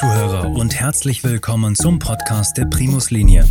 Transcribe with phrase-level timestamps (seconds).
[0.00, 3.48] Zuhörer und herzlich willkommen zum Podcast der Primus Linie.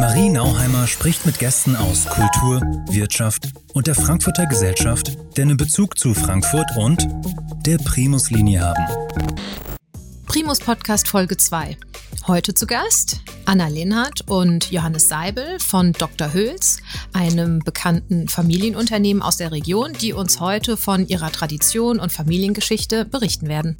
[0.00, 5.98] Marie Nauheimer spricht mit Gästen aus Kultur, Wirtschaft und der Frankfurter Gesellschaft, die einen Bezug
[5.98, 7.06] zu Frankfurt und
[7.66, 8.86] der Primus Linie haben.
[10.24, 11.76] Primus Podcast Folge 2.
[12.26, 16.32] Heute zu Gast Anna Linhardt und Johannes Seibel von Dr.
[16.32, 16.78] Hüls,
[17.12, 23.48] einem bekannten Familienunternehmen aus der Region, die uns heute von ihrer Tradition und Familiengeschichte berichten
[23.48, 23.76] werden.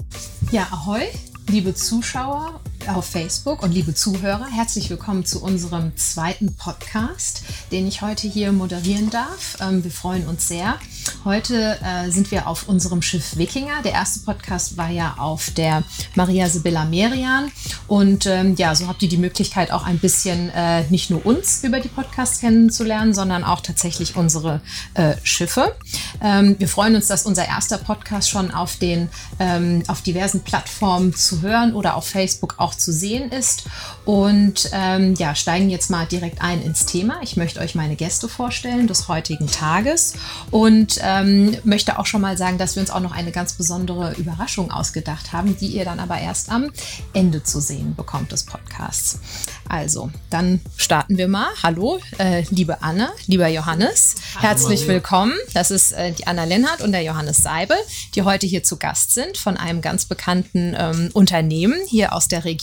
[0.51, 1.07] Ja, ahoi,
[1.51, 8.03] liebe Zuschauer auf Facebook und liebe Zuhörer, herzlich willkommen zu unserem zweiten Podcast, den ich
[8.03, 9.57] heute hier moderieren darf.
[9.61, 10.79] Ähm, wir freuen uns sehr.
[11.25, 13.83] Heute äh, sind wir auf unserem Schiff Wikinger.
[13.85, 15.83] Der erste Podcast war ja auf der
[16.15, 17.53] Maria Sibylla Merian.
[17.87, 21.63] Und ähm, ja, so habt ihr die Möglichkeit, auch ein bisschen äh, nicht nur uns
[21.63, 24.63] über die Podcasts kennenzulernen, sondern auch tatsächlich unsere
[24.95, 25.77] äh, Schiffe.
[26.23, 29.09] Ähm, wir freuen uns, dass unser erster Podcast schon auf den
[29.87, 33.65] auf diversen Plattformen zu hören oder auf Facebook auch zu sehen ist.
[34.05, 37.19] Und ähm, ja, steigen jetzt mal direkt ein ins Thema.
[37.23, 40.15] Ich möchte euch meine Gäste vorstellen des heutigen Tages
[40.51, 44.15] und ähm, möchte auch schon mal sagen, dass wir uns auch noch eine ganz besondere
[44.15, 46.71] Überraschung ausgedacht haben, die ihr dann aber erst am
[47.13, 49.19] Ende zu sehen bekommt des Podcasts.
[49.69, 51.47] Also, dann starten wir mal.
[51.63, 54.17] Hallo, äh, liebe Anne, lieber Johannes.
[54.35, 54.95] Hallo, Herzlich Maria.
[54.95, 55.33] willkommen.
[55.55, 57.77] Das ist äh, die Anna Lennart und der Johannes Seibel,
[58.15, 62.45] die heute hier zu Gast sind von einem ganz bekannten ähm, Unternehmen hier aus der
[62.45, 62.60] Region.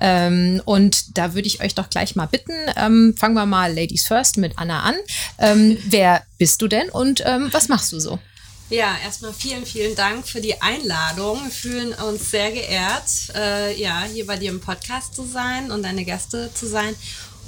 [0.00, 4.06] Ähm, und da würde ich euch doch gleich mal bitten, ähm, fangen wir mal Ladies
[4.06, 4.96] First mit Anna an.
[5.38, 8.18] Ähm, wer bist du denn und ähm, was machst du so?
[8.70, 11.42] Ja, erstmal vielen, vielen Dank für die Einladung.
[11.42, 15.82] Wir fühlen uns sehr geehrt, äh, ja, hier bei dir im Podcast zu sein und
[15.82, 16.94] deine Gäste zu sein.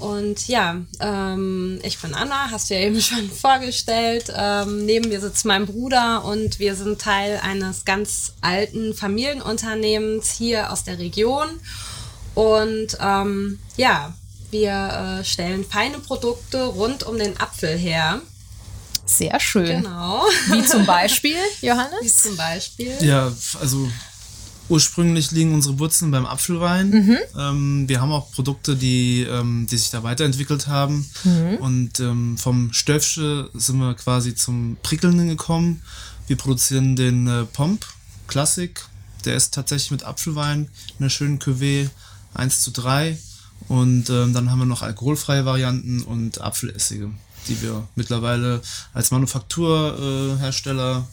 [0.03, 4.33] Und ja, ähm, ich bin Anna, hast du ja eben schon vorgestellt.
[4.37, 10.73] Ähm, neben mir sitzt mein Bruder und wir sind Teil eines ganz alten Familienunternehmens hier
[10.73, 11.49] aus der Region.
[12.35, 14.13] Und ähm, ja,
[14.51, 18.21] wir äh, stellen feine Produkte rund um den Apfel her.
[19.07, 19.83] Sehr schön.
[19.83, 20.25] Genau.
[20.49, 22.03] Wie zum Beispiel, Johannes?
[22.03, 22.93] Wie zum Beispiel?
[23.01, 23.89] Ja, also
[24.73, 26.91] ursprünglich liegen unsere Wurzeln beim Apfelwein.
[26.91, 27.19] Mhm.
[27.39, 31.07] Ähm, wir haben auch Produkte, die, ähm, die sich da weiterentwickelt haben.
[31.25, 31.57] Mhm.
[31.59, 35.83] Und ähm, vom Stöfsche sind wir quasi zum Prickelnden gekommen.
[36.27, 37.85] Wir produzieren den äh, Pomp
[38.29, 38.83] Classic.
[39.27, 40.69] Der ist tatsächlich mit Apfelwein,
[40.99, 41.91] einer schönen Cuvée
[42.33, 43.19] 1 zu 3.
[43.69, 47.11] Und ähm, dann haben wir noch alkoholfreie Varianten und Apfelessige
[47.49, 48.61] die wir mittlerweile
[48.95, 51.09] als Manufakturhersteller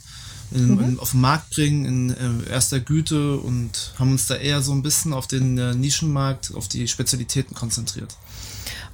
[0.51, 0.83] in, mhm.
[0.83, 2.09] in, auf den Markt bringen in
[2.45, 6.53] äh, erster Güte und haben uns da eher so ein bisschen auf den äh, Nischenmarkt,
[6.55, 8.15] auf die Spezialitäten konzentriert.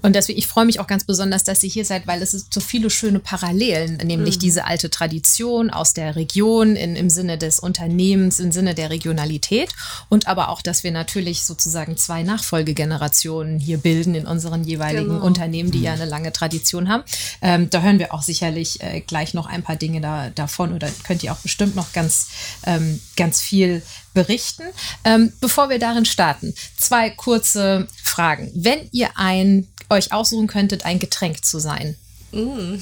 [0.05, 2.53] Und deswegen, ich freue mich auch ganz besonders, dass ihr hier seid, weil es ist
[2.53, 4.39] so viele schöne Parallelen, nämlich mhm.
[4.39, 9.69] diese alte Tradition aus der Region in, im Sinne des Unternehmens, im Sinne der Regionalität
[10.09, 15.25] und aber auch, dass wir natürlich sozusagen zwei Nachfolgegenerationen hier bilden in unseren jeweiligen genau.
[15.25, 16.01] Unternehmen, die ja mhm.
[16.01, 17.03] eine lange Tradition haben.
[17.41, 20.89] Ähm, da hören wir auch sicherlich äh, gleich noch ein paar Dinge da, davon oder
[21.03, 22.27] könnt ihr auch bestimmt noch ganz,
[22.65, 23.81] ähm, ganz viel
[24.13, 24.63] berichten.
[25.03, 28.51] Ähm, bevor wir darin starten, zwei kurze Fragen.
[28.55, 31.95] Wenn ihr ein euch aussuchen könntet, ein Getränk zu sein?
[32.31, 32.75] Mm.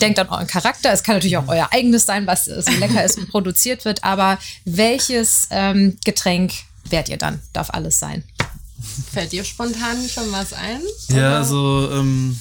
[0.00, 0.92] Denkt an euren Charakter.
[0.92, 4.04] Es kann natürlich auch euer eigenes sein, was so lecker ist und produziert wird.
[4.04, 6.52] Aber welches ähm, Getränk
[6.90, 7.40] wärt ihr dann?
[7.52, 8.22] Darf alles sein.
[9.12, 10.80] Fällt dir spontan schon was ein?
[11.08, 11.36] Ja, oder?
[11.36, 12.38] also ähm,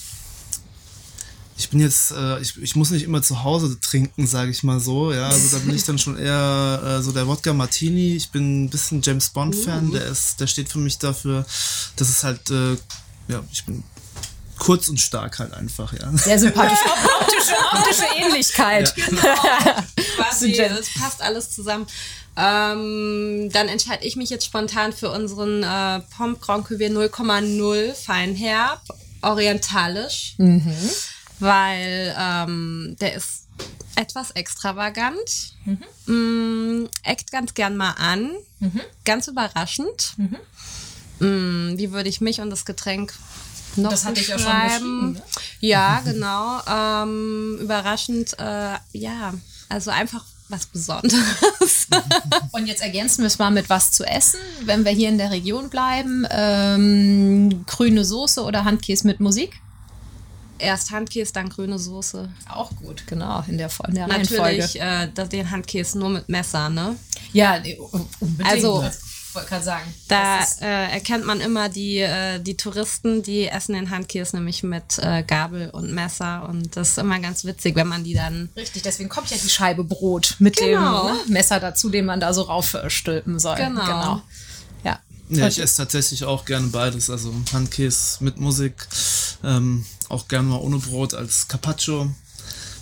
[1.57, 4.79] ich bin jetzt, äh, ich, ich muss nicht immer zu Hause trinken, sage ich mal
[4.79, 5.13] so.
[5.13, 8.15] Ja, also da bin ich dann schon eher äh, so der Wodka Martini.
[8.15, 9.89] Ich bin ein bisschen James Bond Fan.
[9.89, 9.93] Uh.
[9.93, 11.45] Der ist, der steht für mich dafür,
[11.95, 12.75] dass es halt äh,
[13.27, 13.83] ja, ich bin
[14.57, 16.09] kurz und stark halt einfach, ja.
[16.15, 16.79] Sehr sympathisch.
[17.21, 18.93] optische, optische Ähnlichkeit.
[18.95, 19.05] Ja.
[19.05, 19.21] Genau.
[20.15, 21.87] Quasi, das passt alles zusammen.
[22.35, 28.81] Ähm, dann entscheide ich mich jetzt spontan für unseren äh, Pomp Grand Cuvée 0,0 Feinherb,
[29.21, 30.73] orientalisch, mhm.
[31.39, 33.43] weil ähm, der ist
[33.95, 36.83] etwas extravagant, mhm.
[36.85, 38.81] mm, eckt ganz gern mal an, mhm.
[39.05, 40.13] ganz überraschend.
[40.17, 40.37] Mhm.
[41.23, 43.13] Mm, wie würde ich mich und das Getränk
[43.75, 45.13] noch das hatte ich ja schon beschrieben.
[45.13, 45.21] Ne?
[45.59, 46.61] Ja, genau.
[46.67, 49.33] Ähm, überraschend, äh, ja,
[49.69, 51.87] also einfach was Besonderes.
[52.51, 55.31] Und jetzt ergänzen wir es mal mit was zu essen, wenn wir hier in der
[55.31, 56.27] Region bleiben.
[56.29, 59.59] Ähm, grüne Soße oder Handkäse mit Musik?
[60.59, 62.29] Erst Handkäse, dann grüne Soße.
[62.49, 66.95] Auch gut, genau, in der, in der Natürlich äh, den Handkäse nur mit Messer, ne?
[67.31, 67.55] Ja,
[68.19, 68.45] unbedingt.
[68.45, 68.83] Also
[69.35, 69.93] wollte gerade sagen.
[70.07, 74.99] Da äh, erkennt man immer die, äh, die Touristen, die essen den Handkäse nämlich mit
[74.99, 78.49] äh, Gabel und Messer und das ist immer ganz witzig, wenn man die dann.
[78.55, 81.07] Richtig, deswegen kommt ja die Scheibe Brot mit genau.
[81.07, 83.57] dem ne, Messer dazu, den man da so raufstülpen soll.
[83.57, 83.85] Genau.
[83.85, 84.21] genau.
[84.83, 84.99] Ja,
[85.29, 87.09] Ja, ich esse tatsächlich auch gerne beides.
[87.09, 88.87] Also Handkäse mit Musik,
[89.43, 92.11] ähm, auch gerne mal ohne Brot als Carpaccio.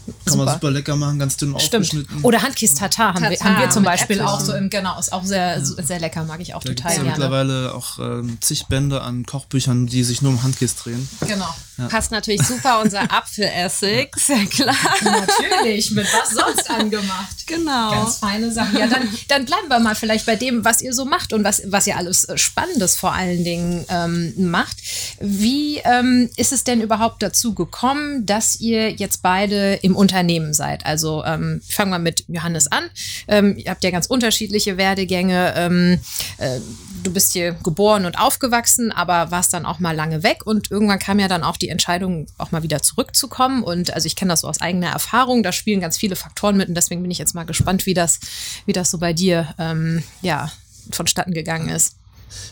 [0.06, 0.46] Kann super.
[0.46, 1.84] man super lecker machen, ganz dünn Stimmt.
[1.84, 2.24] aufgeschnitten.
[2.24, 4.28] Oder Handkäse Tatar haben, wir, haben wir zum Beispiel Äpfel.
[4.28, 5.64] auch so im, genau, ist auch sehr, ja.
[5.64, 7.10] sehr lecker, mag ich auch da total gerne.
[7.10, 11.10] ja mittlerweile auch ähm, zig Bände an Kochbüchern, die sich nur um Handkäse drehen.
[11.28, 11.54] Genau.
[11.78, 11.88] Ja.
[11.88, 14.76] Passt natürlich super unser Apfelessig, sehr klar.
[15.04, 17.48] Natürlich, mit was sonst angemacht.
[17.48, 17.92] Genau.
[17.92, 18.78] Ganz feine Sachen.
[18.78, 21.62] Ja, dann, dann bleiben wir mal vielleicht bei dem, was ihr so macht und was,
[21.66, 24.78] was ihr alles Spannendes vor allen Dingen ähm, macht.
[25.20, 30.86] Wie ähm, ist es denn überhaupt dazu gekommen, dass ihr jetzt beide im Unternehmen seid?
[30.86, 32.84] Also ähm, ich fange mal mit Johannes an.
[33.28, 35.54] Ähm, ihr habt ja ganz unterschiedliche Werdegänge.
[35.56, 36.00] Ähm,
[36.38, 36.60] äh,
[37.04, 41.00] du bist hier geboren und aufgewachsen, aber warst dann auch mal lange weg und irgendwann
[41.00, 43.64] kam ja dann auch die Entscheidung, auch mal wieder zurückzukommen.
[43.64, 46.70] Und also ich kenne das so aus eigener Erfahrung, da spielen ganz viele Faktoren mit
[46.70, 48.20] und deswegen bin ich jetzt mal gespannt, wie das,
[48.66, 50.52] wie das so bei dir ähm, ja,
[50.92, 51.96] vonstatten gegangen ist.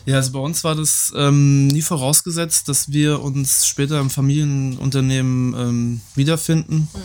[0.06, 5.54] Ja, also bei uns war das ähm, nie vorausgesetzt, dass wir uns später im Familienunternehmen
[5.54, 6.88] ähm, wiederfinden.
[6.92, 6.98] Mhm.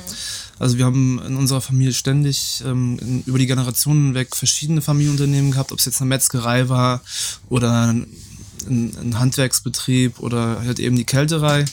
[0.57, 5.51] Also wir haben in unserer Familie ständig ähm, in, über die Generationen hinweg verschiedene Familienunternehmen
[5.51, 7.01] gehabt, ob es jetzt eine Metzgerei war
[7.49, 8.07] oder ein,
[8.67, 11.65] ein Handwerksbetrieb oder halt eben die Kälterei.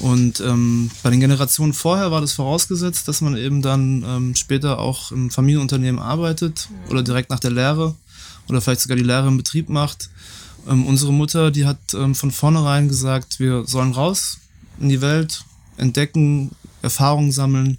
[0.00, 4.78] Und ähm, bei den Generationen vorher war das vorausgesetzt, dass man eben dann ähm, später
[4.78, 6.90] auch im Familienunternehmen arbeitet mhm.
[6.90, 7.94] oder direkt nach der Lehre
[8.48, 10.10] oder vielleicht sogar die Lehre im Betrieb macht.
[10.68, 14.38] Ähm, unsere Mutter, die hat ähm, von vornherein gesagt, wir sollen raus
[14.80, 15.44] in die Welt,
[15.76, 16.50] entdecken,
[16.82, 17.78] Erfahrungen sammeln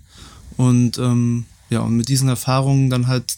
[0.58, 3.34] und ähm, ja, und mit diesen Erfahrungen dann halt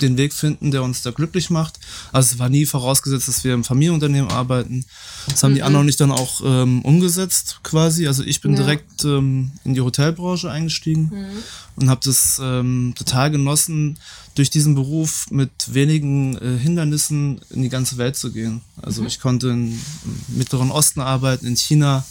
[0.00, 1.78] den Weg finden, der uns da glücklich macht.
[2.12, 4.84] Also es war nie vorausgesetzt, dass wir im Familienunternehmen arbeiten.
[5.28, 5.56] Das haben mhm.
[5.56, 8.06] die anderen nicht dann auch ähm, umgesetzt quasi.
[8.06, 8.58] Also ich bin ja.
[8.58, 11.42] direkt ähm, in die Hotelbranche eingestiegen mhm.
[11.76, 13.98] und habe das ähm, total genossen,
[14.34, 18.60] durch diesen Beruf mit wenigen äh, Hindernissen in die ganze Welt zu gehen.
[18.80, 19.08] Also mhm.
[19.08, 22.04] ich konnte in, im Mittleren Osten arbeiten, in China,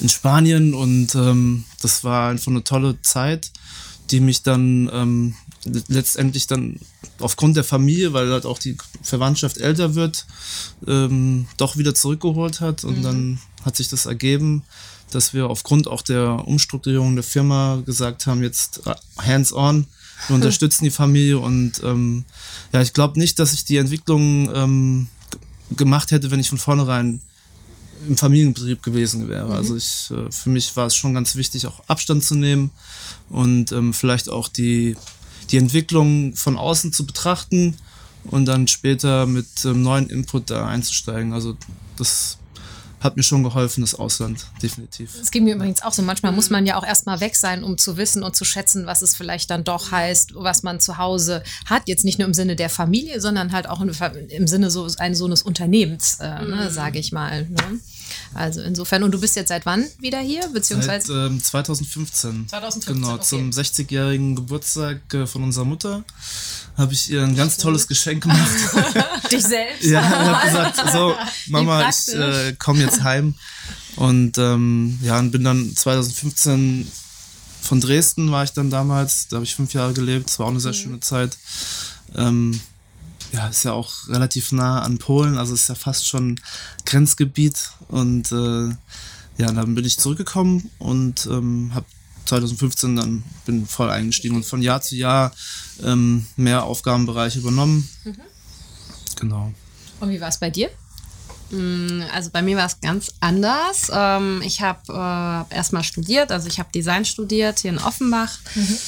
[0.00, 3.50] in Spanien und ähm, das war einfach eine tolle Zeit,
[4.10, 5.34] die mich dann ähm,
[5.88, 6.78] letztendlich dann
[7.18, 10.26] aufgrund der Familie, weil halt auch die Verwandtschaft älter wird,
[10.86, 13.02] ähm, doch wieder zurückgeholt hat und mhm.
[13.02, 14.62] dann hat sich das ergeben,
[15.10, 18.82] dass wir aufgrund auch der Umstrukturierung der Firma gesagt haben, jetzt
[19.18, 19.86] hands-on,
[20.28, 22.24] wir unterstützen die Familie und ähm,
[22.72, 25.08] ja, ich glaube nicht, dass ich die Entwicklung ähm,
[25.76, 27.20] gemacht hätte, wenn ich von vornherein
[28.08, 29.48] im Familienbetrieb gewesen wäre.
[29.48, 29.52] Mhm.
[29.52, 32.70] Also ich, äh, für mich war es schon ganz wichtig, auch Abstand zu nehmen
[33.28, 34.96] und ähm, vielleicht auch die,
[35.50, 37.76] die Entwicklung von außen zu betrachten
[38.24, 41.32] und dann später mit ähm, neuen Input da einzusteigen.
[41.32, 41.56] Also
[41.96, 42.38] das
[43.06, 45.14] hat mir schon geholfen, das Ausland, definitiv.
[45.20, 46.02] Es ging mir übrigens auch so.
[46.02, 49.02] Manchmal muss man ja auch erstmal weg sein, um zu wissen und zu schätzen, was
[49.02, 51.82] es vielleicht dann doch heißt, was man zu Hause hat.
[51.86, 55.26] Jetzt nicht nur im Sinne der Familie, sondern halt auch im Sinne so eines, so
[55.26, 56.70] eines Unternehmens, äh, ne, mhm.
[56.70, 57.48] sage ich mal.
[57.48, 57.80] Ne?
[58.36, 60.48] Also insofern, und du bist jetzt seit wann wieder hier?
[60.48, 61.06] Beziehungsweise?
[61.06, 62.48] Seit ähm, 2015.
[62.48, 62.94] 2015.
[62.94, 63.24] Genau, okay.
[63.24, 66.04] zum 60-jährigen Geburtstag äh, von unserer Mutter
[66.76, 68.50] habe ich ihr ein ganz tolles Geschenk gemacht.
[69.32, 69.84] Dich selbst?
[69.84, 71.14] ja, und habe gesagt, so,
[71.48, 73.34] Mama, ich äh, komme jetzt heim.
[73.96, 76.86] Und ähm, ja, und bin dann 2015
[77.62, 80.50] von Dresden war ich dann damals, da habe ich fünf Jahre gelebt, es war auch
[80.50, 80.76] eine sehr mhm.
[80.76, 81.36] schöne Zeit.
[82.14, 82.60] Ähm,
[83.32, 86.40] ja, ist ja auch relativ nah an Polen, also ist ja fast schon
[86.84, 87.70] Grenzgebiet.
[87.88, 88.68] Und äh,
[89.38, 91.86] ja, dann bin ich zurückgekommen und ähm, habe
[92.26, 95.32] 2015 dann bin voll eingestiegen und von Jahr zu Jahr
[95.82, 97.88] ähm, mehr Aufgabenbereiche übernommen.
[98.04, 98.16] Mhm.
[99.16, 99.52] Genau.
[100.00, 100.70] Und wie war es bei dir?
[101.50, 103.90] Mm, also bei mir war es ganz anders.
[103.92, 108.38] Ähm, ich habe äh, erstmal studiert, also ich habe Design studiert hier in Offenbach.
[108.54, 108.78] Mhm.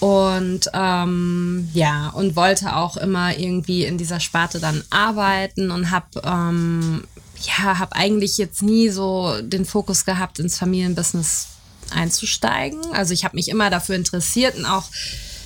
[0.00, 6.22] Und ähm, ja, und wollte auch immer irgendwie in dieser Sparte dann arbeiten und habe
[6.24, 7.04] ähm,
[7.42, 11.48] ja, habe eigentlich jetzt nie so den Fokus gehabt, ins Familienbusiness
[11.90, 12.80] einzusteigen.
[12.92, 14.84] Also ich habe mich immer dafür interessiert und auch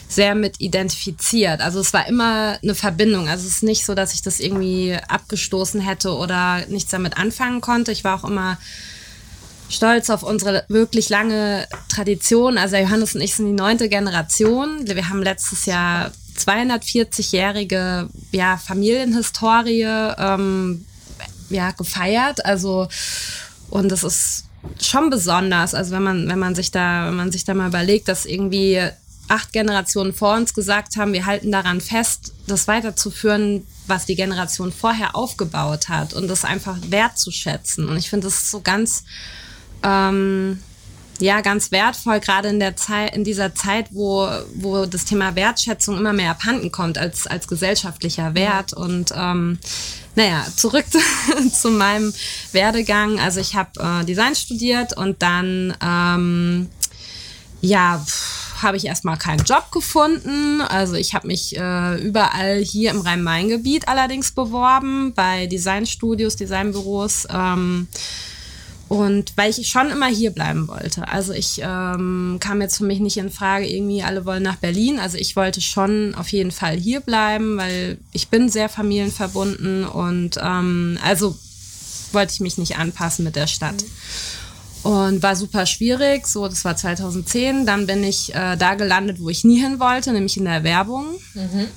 [0.08, 1.60] sehr mit identifiziert.
[1.60, 3.28] Also es war immer eine Verbindung.
[3.28, 7.60] Also es ist nicht so, dass ich das irgendwie abgestoßen hätte oder nichts damit anfangen
[7.60, 7.90] konnte.
[7.90, 8.58] Ich war auch immer
[9.68, 12.58] stolz auf unsere wirklich lange Tradition.
[12.58, 14.86] Also Johannes und ich sind die neunte Generation.
[14.86, 19.86] Wir haben letztes Jahr 240-jährige ja, Familienhistorie
[20.18, 20.84] ähm,
[21.50, 22.44] ja, gefeiert.
[22.44, 22.88] Also
[23.70, 24.44] und das ist
[24.80, 25.74] schon besonders.
[25.74, 28.80] Also wenn man, wenn man sich da, wenn man sich da mal überlegt, dass irgendwie
[29.28, 34.72] acht Generationen vor uns gesagt haben, wir halten daran fest, das weiterzuführen, was die Generation
[34.72, 37.88] vorher aufgebaut hat und das einfach wertzuschätzen.
[37.88, 39.04] Und ich finde, das ist so ganz,
[39.84, 40.58] ähm,
[41.20, 45.96] ja, ganz wertvoll, gerade in der Zeit, in dieser Zeit, wo, wo das Thema Wertschätzung
[45.96, 48.72] immer mehr abhanden kommt als, als gesellschaftlicher Wert.
[48.72, 49.58] Und ähm,
[50.16, 50.84] naja, zurück
[51.52, 52.12] zu meinem
[52.52, 53.20] Werdegang.
[53.20, 56.68] Also ich habe äh, Design studiert und dann ähm,
[57.60, 58.04] ja
[58.62, 60.62] habe ich erstmal keinen Job gefunden.
[60.62, 67.28] Also ich habe mich äh, überall hier im Rhein-Main-Gebiet allerdings beworben, bei Designstudios, Designbüros.
[67.30, 67.88] Ähm,
[68.88, 71.08] und weil ich schon immer hier bleiben wollte.
[71.08, 74.98] Also ich ähm, kam jetzt für mich nicht in Frage, irgendwie alle wollen nach Berlin.
[74.98, 80.38] Also ich wollte schon auf jeden Fall hier bleiben, weil ich bin sehr familienverbunden und
[80.42, 81.36] ähm, also
[82.12, 83.84] wollte ich mich nicht anpassen mit der Stadt.
[84.82, 86.26] Und war super schwierig.
[86.26, 87.64] So, das war 2010.
[87.64, 91.06] Dann bin ich äh, da gelandet, wo ich nie hin wollte, nämlich in der Werbung.
[91.32, 91.68] Mhm.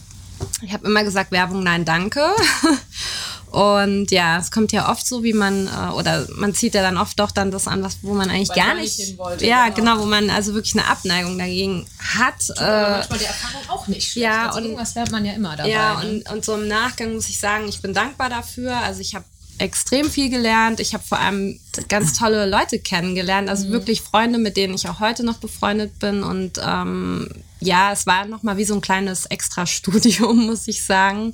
[0.62, 2.22] Ich habe immer gesagt, Werbung, nein, danke.
[3.52, 6.98] Und ja, es kommt ja oft so, wie man, äh, oder man zieht ja dann
[6.98, 9.70] oft doch dann das an, was, wo man eigentlich Weil gar nicht, nicht wollte, ja,
[9.70, 9.94] genau.
[9.94, 10.04] genau.
[10.04, 12.46] wo man also wirklich eine Abneigung dagegen hat.
[12.46, 14.26] Tut äh, manchmal die Erfahrung auch nicht schlecht.
[14.26, 15.70] Ja, also und irgendwas lernt man ja immer dabei.
[15.70, 16.10] Ja, ne?
[16.10, 18.76] und, und so im Nachgang muss ich sagen, ich bin dankbar dafür.
[18.78, 19.26] Also ich habe
[19.60, 20.80] extrem viel gelernt.
[20.80, 23.72] Ich habe vor allem ganz tolle Leute kennengelernt, also mhm.
[23.72, 26.24] wirklich Freunde, mit denen ich auch heute noch befreundet bin.
[26.24, 31.34] Und ähm, ja, es war nochmal wie so ein kleines Extra-Studium, muss ich sagen.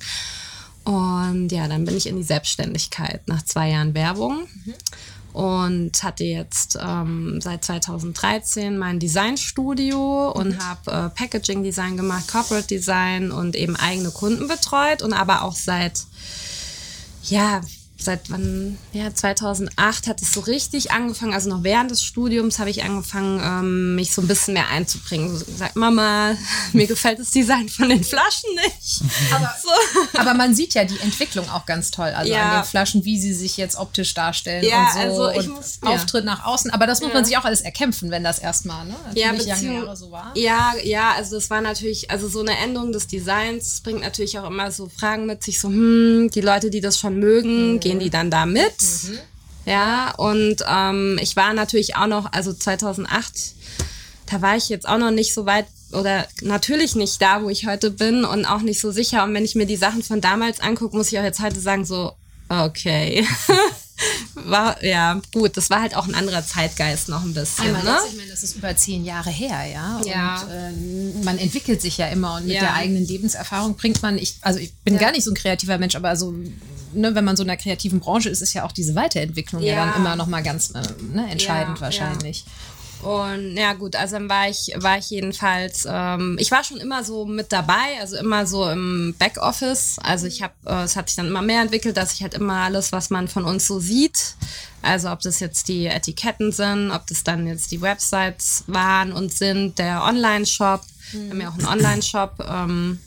[0.83, 4.47] Und ja, dann bin ich in die Selbstständigkeit nach zwei Jahren Werbung.
[4.65, 4.73] Mhm.
[5.33, 10.59] Und hatte jetzt ähm, seit 2013 mein Designstudio und mhm.
[10.59, 15.55] habe äh, Packaging Design gemacht, Corporate Design und eben eigene Kunden betreut und aber auch
[15.55, 16.03] seit
[17.23, 17.61] ja,
[18.03, 22.69] seit wann, ja, 2008 hat es so richtig angefangen, also noch während des Studiums habe
[22.69, 25.35] ich angefangen, ähm, mich so ein bisschen mehr einzubringen.
[25.37, 26.35] So gesagt, Mama,
[26.73, 29.01] mir gefällt das Design von den Flaschen nicht.
[29.33, 29.69] Aber, so.
[30.19, 32.51] aber man sieht ja die Entwicklung auch ganz toll, also ja.
[32.51, 35.79] an den Flaschen, wie sie sich jetzt optisch darstellen ja, und so also ich muss,
[35.81, 36.31] Auftritt ja.
[36.31, 36.71] nach außen.
[36.71, 37.15] Aber das muss ja.
[37.15, 38.95] man sich auch alles erkämpfen, wenn das erstmal, ne?
[39.15, 40.31] Ja, lange Jahre so war.
[40.35, 44.47] Ja, ja, also das war natürlich, also so eine Änderung des Designs bringt natürlich auch
[44.47, 47.79] immer so Fragen mit sich, so, hm, die Leute, die das schon mögen, mhm.
[47.79, 48.75] gehen die dann da mit.
[49.03, 49.19] Mhm.
[49.65, 53.53] Ja, und ähm, ich war natürlich auch noch, also 2008,
[54.25, 57.67] da war ich jetzt auch noch nicht so weit oder natürlich nicht da, wo ich
[57.67, 59.23] heute bin und auch nicht so sicher.
[59.23, 61.85] Und wenn ich mir die Sachen von damals angucke, muss ich auch jetzt heute sagen,
[61.85, 62.13] so,
[62.49, 63.25] okay.
[64.35, 67.67] war, ja, gut, das war halt auch ein anderer Zeitgeist noch ein bisschen.
[67.67, 67.97] Einmal ne?
[68.09, 70.01] ich meine, das ist über zehn Jahre her, ja.
[70.05, 70.41] ja.
[70.41, 72.61] Und äh, man entwickelt sich ja immer und mit ja.
[72.61, 74.99] der eigenen Lebenserfahrung bringt man, ich, also ich bin ja.
[74.99, 76.33] gar nicht so ein kreativer Mensch, aber so
[76.93, 79.73] ne, wenn man so in einer kreativen Branche ist, ist ja auch diese Weiterentwicklung ja,
[79.73, 80.81] ja dann immer noch mal ganz äh,
[81.13, 82.45] ne, entscheidend ja, wahrscheinlich.
[83.03, 87.03] Und ja gut, also dann war ich, war ich jedenfalls, ähm, ich war schon immer
[87.03, 89.97] so mit dabei, also immer so im Backoffice.
[90.01, 92.61] Also ich habe, äh, es hat sich dann immer mehr entwickelt, dass ich halt immer
[92.61, 94.35] alles, was man von uns so sieht,
[94.81, 99.33] also ob das jetzt die Etiketten sind, ob das dann jetzt die Websites waren und
[99.33, 100.81] sind, der Online-Shop,
[101.11, 101.19] mhm.
[101.19, 102.45] wir haben ja auch einen Online-Shop.
[102.49, 102.99] Ähm,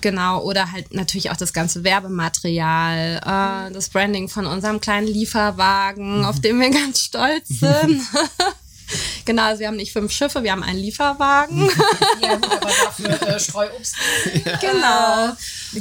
[0.00, 3.20] Genau, oder halt natürlich auch das ganze Werbematerial,
[3.68, 8.00] äh, das Branding von unserem kleinen Lieferwagen, auf dem wir ganz stolz sind.
[9.24, 11.68] genau, also wir haben nicht fünf Schiffe, wir haben einen Lieferwagen.
[12.22, 13.94] ja, gut, aber dafür äh, Streuobst.
[14.60, 15.32] genau.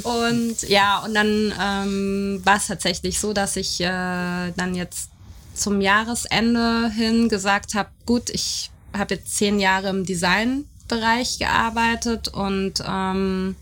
[0.03, 5.09] Und ja, und dann ähm, war es tatsächlich so, dass ich äh, dann jetzt
[5.53, 12.83] zum Jahresende hin gesagt habe, gut, ich habe jetzt zehn Jahre im Designbereich gearbeitet und
[12.87, 13.55] ähm,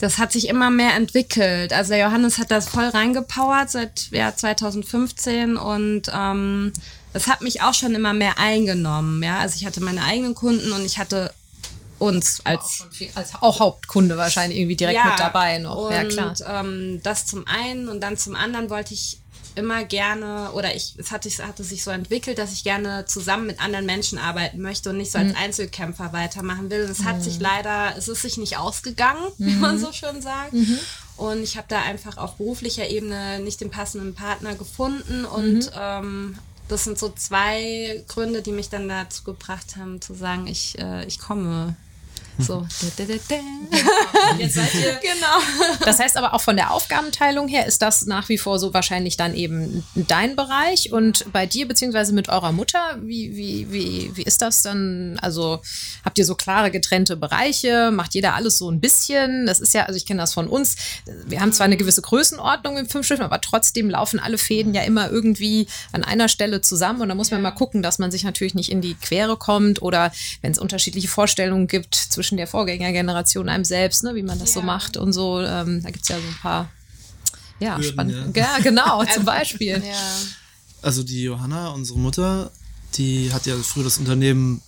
[0.00, 1.72] das hat sich immer mehr entwickelt.
[1.72, 6.72] Also der Johannes hat das voll reingepowert seit ja, 2015 und ähm,
[7.12, 9.22] das hat mich auch schon immer mehr eingenommen.
[9.22, 11.32] Ja, also ich hatte meine eigenen Kunden und ich hatte
[11.98, 15.76] uns als auch, viel, als auch Hauptkunde wahrscheinlich irgendwie direkt ja, mit dabei noch.
[15.76, 16.34] Und, ja, klar.
[16.46, 19.19] Ähm, das zum einen und dann zum anderen wollte ich
[19.54, 23.60] immer gerne oder ich es hatte, hatte sich so entwickelt, dass ich gerne zusammen mit
[23.60, 25.38] anderen Menschen arbeiten möchte und nicht so als mhm.
[25.38, 26.84] Einzelkämpfer weitermachen will.
[26.84, 27.22] Und es hat mhm.
[27.22, 29.46] sich leider, es ist sich nicht ausgegangen, mhm.
[29.46, 30.52] wie man so schön sagt.
[30.52, 30.78] Mhm.
[31.16, 35.70] Und ich habe da einfach auf beruflicher Ebene nicht den passenden Partner gefunden und mhm.
[35.78, 36.38] ähm,
[36.68, 41.04] das sind so zwei Gründe, die mich dann dazu gebracht haben, zu sagen, ich, äh,
[41.04, 41.74] ich komme
[42.42, 42.66] so.
[44.38, 44.98] Jetzt seid ihr.
[45.00, 45.76] Genau.
[45.84, 49.16] Das heißt aber auch von der Aufgabenteilung her ist das nach wie vor so wahrscheinlich
[49.16, 54.22] dann eben dein Bereich und bei dir beziehungsweise mit eurer Mutter, wie, wie, wie, wie
[54.22, 55.18] ist das dann?
[55.20, 55.60] Also
[56.04, 57.90] habt ihr so klare getrennte Bereiche?
[57.90, 59.46] Macht jeder alles so ein bisschen?
[59.46, 60.76] Das ist ja, also ich kenne das von uns.
[61.26, 65.10] Wir haben zwar eine gewisse Größenordnung im Fünfschiff, aber trotzdem laufen alle Fäden ja immer
[65.10, 68.54] irgendwie an einer Stelle zusammen und da muss man mal gucken, dass man sich natürlich
[68.54, 73.48] nicht in die Quere kommt oder wenn es unterschiedliche Vorstellungen gibt zwischen zwischen der Vorgängergeneration
[73.48, 74.60] einem selbst, ne, wie man das ja.
[74.60, 75.40] so macht und so.
[75.40, 76.70] Ähm, da gibt es ja so ein paar,
[77.58, 78.30] ja, spannende.
[78.38, 78.56] Ja.
[78.56, 78.62] ja.
[78.62, 79.82] genau, zum Beispiel.
[79.84, 80.20] Ja.
[80.80, 82.50] Also die Johanna, unsere Mutter,
[82.96, 84.62] Die hat ja früher das Unternehmen,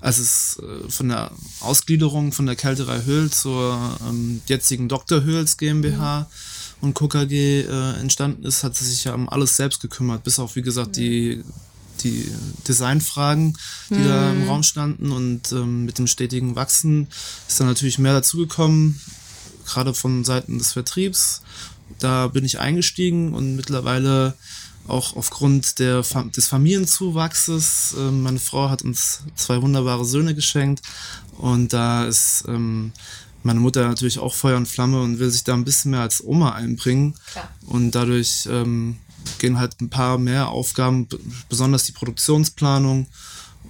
[0.00, 1.30] als es äh, von der
[1.60, 5.22] Ausgliederung von der Kälterei Höhl zur ähm, jetzigen Dr.
[5.22, 6.88] Höhls GmbH mhm.
[6.88, 10.56] und KKG äh, entstanden ist, hat sie sich ja um alles selbst gekümmert, bis auf,
[10.56, 11.00] wie gesagt, mhm.
[11.00, 11.44] die
[12.02, 12.30] die
[12.66, 13.56] Designfragen,
[13.90, 14.04] die mhm.
[14.04, 14.48] da im mhm.
[14.48, 17.08] Raum standen und ähm, mit dem stetigen Wachsen
[17.48, 19.00] ist dann natürlich mehr dazugekommen,
[19.66, 21.42] gerade von Seiten des Vertriebs.
[21.98, 24.34] Da bin ich eingestiegen und mittlerweile
[24.86, 26.02] auch aufgrund der,
[26.36, 27.94] des Familienzuwachses.
[27.98, 30.82] Äh, meine Frau hat uns zwei wunderbare Söhne geschenkt
[31.38, 32.92] und da ist ähm,
[33.42, 36.22] meine Mutter natürlich auch Feuer und Flamme und will sich da ein bisschen mehr als
[36.22, 37.14] Oma einbringen.
[37.30, 37.48] Klar.
[37.66, 38.98] Und dadurch ähm,
[39.38, 41.08] gehen halt ein paar mehr Aufgaben,
[41.48, 43.06] besonders die Produktionsplanung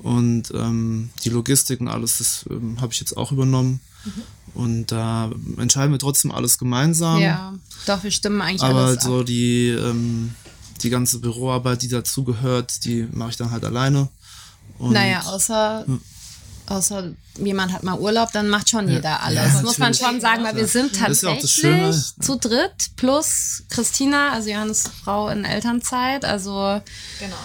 [0.02, 3.80] und ähm, die Logistik und alles, das ähm, habe ich jetzt auch übernommen.
[4.04, 4.23] Mhm.
[4.52, 7.21] Und da entscheiden wir trotzdem alles gemeinsam.
[7.21, 7.54] Ja,
[7.87, 9.26] doch, wir stimmen eigentlich Aber alles so ab.
[9.26, 10.35] die, ähm,
[10.83, 14.09] die ganze Büroarbeit, die dazugehört, die mache ich dann halt alleine.
[14.78, 16.00] Und naja, außer, hm.
[16.70, 18.96] Außer jemand hat mal Urlaub, dann macht schon ja.
[18.96, 19.38] jeder alles.
[19.38, 24.32] Ja, das muss man schon sagen, weil wir sind tatsächlich ja zu dritt plus Christina,
[24.32, 26.24] also Johannes Frau in Elternzeit.
[26.24, 26.80] Also
[27.18, 27.36] genau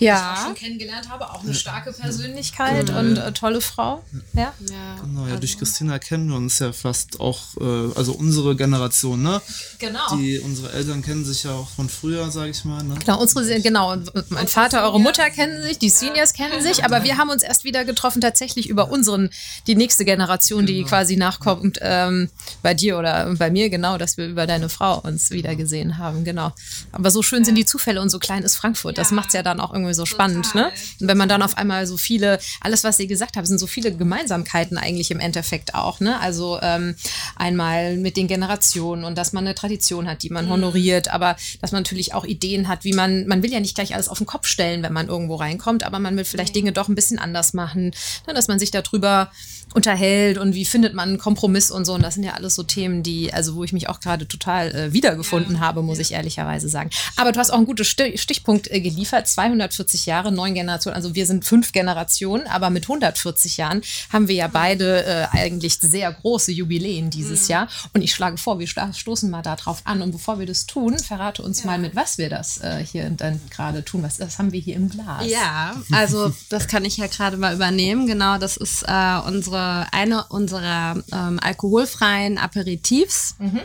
[0.00, 0.14] ja.
[0.14, 1.30] die ich auch schon kennengelernt habe.
[1.30, 4.02] Auch eine starke Persönlichkeit genau, und äh, tolle Frau.
[4.32, 4.52] Ja.
[4.68, 4.96] ja.
[5.02, 5.40] Genau, ja, also.
[5.40, 9.40] durch Christina kennen wir uns ja fast auch, äh, also unsere Generation, ne?
[9.78, 10.16] Genau.
[10.16, 12.82] Die, unsere Eltern kennen sich ja auch von früher, sage ich mal.
[12.82, 12.96] Ne?
[12.98, 13.96] Genau, unsere, genau.
[14.28, 17.64] Mein Vater, eure Mutter kennen sich, die Seniors kennen sich, aber wir haben uns erst
[17.64, 19.30] wieder getroffen, tatsächlich über unseren,
[19.66, 20.88] die nächste Generation, die genau.
[20.88, 22.30] quasi nachkommt, ähm,
[22.62, 26.24] bei dir oder bei mir, genau, dass wir über deine Frau uns wieder gesehen haben,
[26.24, 26.52] genau.
[26.92, 28.98] Aber so schön sind die Zufälle und so klein ist Frankfurt.
[28.98, 30.72] Das macht es ja dann auch irgendwie irgendwie so spannend, ne?
[31.00, 33.66] Und wenn man dann auf einmal so viele, alles, was sie gesagt haben, sind so
[33.66, 36.18] viele Gemeinsamkeiten eigentlich im Endeffekt auch, ne?
[36.20, 36.94] Also ähm,
[37.36, 40.50] einmal mit den Generationen und dass man eine Tradition hat, die man mhm.
[40.50, 43.94] honoriert, aber dass man natürlich auch Ideen hat, wie man, man will ja nicht gleich
[43.94, 46.88] alles auf den Kopf stellen, wenn man irgendwo reinkommt, aber man will vielleicht Dinge doch
[46.88, 47.92] ein bisschen anders machen,
[48.26, 48.34] ne?
[48.34, 49.30] dass man sich darüber
[49.74, 51.94] unterhält und wie findet man einen Kompromiss und so.
[51.94, 54.74] Und das sind ja alles so Themen, die, also wo ich mich auch gerade total
[54.74, 55.60] äh, wiedergefunden ja.
[55.60, 56.90] habe, muss ich ehrlicherweise sagen.
[57.16, 59.28] Aber du hast auch einen guten Stichpunkt äh, geliefert.
[59.28, 60.96] 240 Jahre, neun Generationen.
[60.96, 65.78] Also wir sind fünf Generationen, aber mit 140 Jahren haben wir ja beide äh, eigentlich
[65.80, 67.52] sehr große Jubiläen dieses mhm.
[67.52, 67.68] Jahr.
[67.92, 70.02] Und ich schlage vor, wir stoßen mal darauf an.
[70.02, 71.66] Und bevor wir das tun, verrate uns ja.
[71.66, 74.02] mal, mit was wir das äh, hier dann gerade tun.
[74.02, 75.26] Was das haben wir hier im Glas?
[75.26, 78.06] Ja, also das kann ich ja gerade mal übernehmen.
[78.06, 79.18] Genau, das ist äh,
[79.60, 83.36] unsere eine unserer ähm, alkoholfreien Aperitifs.
[83.38, 83.60] Mhm.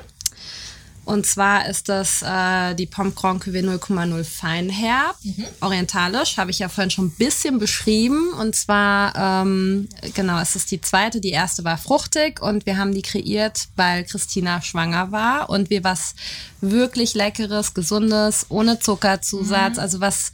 [1.06, 5.46] Und zwar ist das äh, die Pomme Grand Cuvée 0,0 Feinherb, mhm.
[5.62, 8.34] orientalisch, habe ich ja vorhin schon ein bisschen beschrieben.
[8.34, 12.92] Und zwar, ähm, genau, es ist die zweite, die erste war fruchtig und wir haben
[12.92, 16.16] die kreiert, weil Christina schwanger war und wir was
[16.60, 19.82] wirklich Leckeres, Gesundes, ohne Zuckerzusatz, mhm.
[19.82, 20.32] also was,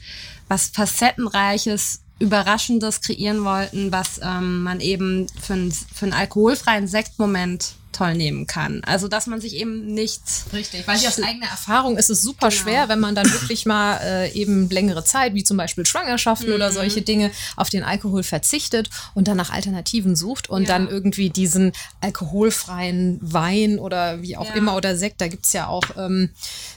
[0.47, 7.73] was Facettenreiches Überraschendes kreieren wollten, was ähm, man eben für, ein, für einen alkoholfreien Sektmoment
[7.91, 8.81] toll nehmen kann.
[8.85, 10.21] Also dass man sich eben nicht
[10.53, 12.61] richtig, weil aus eigener Erfahrung ist es super genau.
[12.61, 16.55] schwer, wenn man dann wirklich mal äh, eben längere Zeit, wie zum Beispiel Schwangerschaften mhm.
[16.55, 20.67] oder solche Dinge, auf den Alkohol verzichtet und dann nach Alternativen sucht und ja.
[20.69, 24.53] dann irgendwie diesen alkoholfreien Wein oder wie auch ja.
[24.55, 26.29] immer oder Sekt, da gibt es ja auch ähm,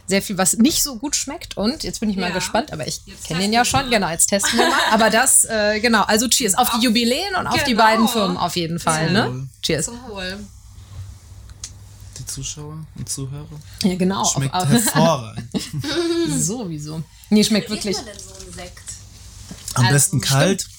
[0.06, 1.56] sehr viel, was nicht so gut schmeckt.
[1.56, 2.34] Und jetzt bin ich mal ja.
[2.34, 3.90] gespannt, aber ich kenne den ja schon.
[3.90, 4.78] Genau, jetzt testen wir mal.
[4.92, 7.66] Aber das, äh, genau, also Cheers auf, auf die Jubiläen und auf genau.
[7.66, 9.10] die beiden Firmen auf jeden Fall.
[9.10, 9.48] Ne?
[9.62, 9.86] Cheers.
[9.86, 10.38] Zum Wohl
[12.34, 13.46] Zuschauer und Zuhörer.
[13.84, 14.24] Ja, genau.
[14.24, 15.48] Schmeckt auf, hervorragend.
[16.36, 17.02] Sowieso.
[17.30, 17.96] Nee, schmeckt Wie wirklich.
[17.96, 18.82] Man denn so einen Sekt?
[19.74, 20.62] Am also, besten kalt.
[20.62, 20.74] Stimmt.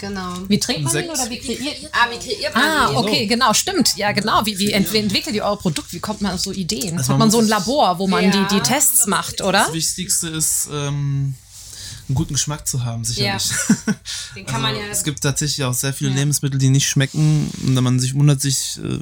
[0.00, 0.34] Genau.
[0.48, 1.90] Wie trinkt man den oder wie kreiert?
[1.92, 3.96] Ah, wie kreiert man Ah, okay, genau, stimmt.
[3.96, 4.44] Ja, genau.
[4.44, 5.92] Wie, wie entwickelt ihr euer Produkt?
[5.92, 6.98] Wie kommt man auf so Ideen?
[6.98, 8.30] Also Hat man so ein Labor, wo man ja.
[8.30, 9.64] die, die Tests macht, oder?
[9.64, 11.34] Das Wichtigste ist, ähm,
[12.08, 13.50] einen guten Geschmack zu haben, sicherlich.
[13.50, 13.94] Ja.
[14.36, 14.90] Den kann also, man ja.
[14.90, 16.16] Es gibt tatsächlich auch sehr viele ja.
[16.16, 17.50] Lebensmittel, die nicht schmecken.
[17.64, 18.98] Und man sich wundert sich, äh,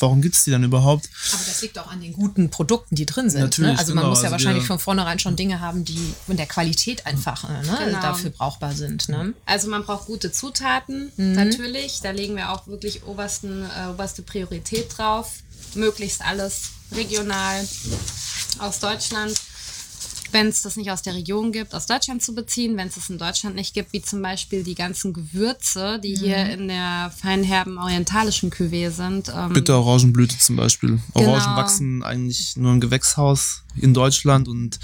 [0.00, 1.08] warum gibt es die dann überhaupt?
[1.32, 3.40] Aber das liegt auch an den guten Produkten, die drin sind.
[3.40, 3.46] Ne?
[3.46, 3.78] Natürlich, ne?
[3.78, 4.02] Also genau.
[4.02, 7.44] man muss ja also wahrscheinlich von vornherein schon Dinge haben, die in der Qualität einfach
[7.44, 7.78] äh, ne?
[7.86, 8.00] genau.
[8.00, 9.08] dafür brauchbar sind.
[9.08, 9.34] Ne?
[9.44, 11.32] Also man braucht gute Zutaten, mhm.
[11.32, 12.00] natürlich.
[12.02, 15.32] Da legen wir auch wirklich obersten, äh, oberste Priorität drauf.
[15.74, 17.66] Möglichst alles regional
[18.58, 19.34] aus Deutschland
[20.32, 23.10] wenn es das nicht aus der Region gibt, aus Deutschland zu beziehen, wenn es es
[23.10, 26.20] in Deutschland nicht gibt, wie zum Beispiel die ganzen Gewürze, die mhm.
[26.20, 29.32] hier in der feinherben orientalischen Cuvée sind.
[29.34, 31.00] Ähm, Bitte Orangenblüte zum Beispiel.
[31.14, 31.56] Orangen genau.
[31.56, 34.78] wachsen eigentlich nur im Gewächshaus in Deutschland und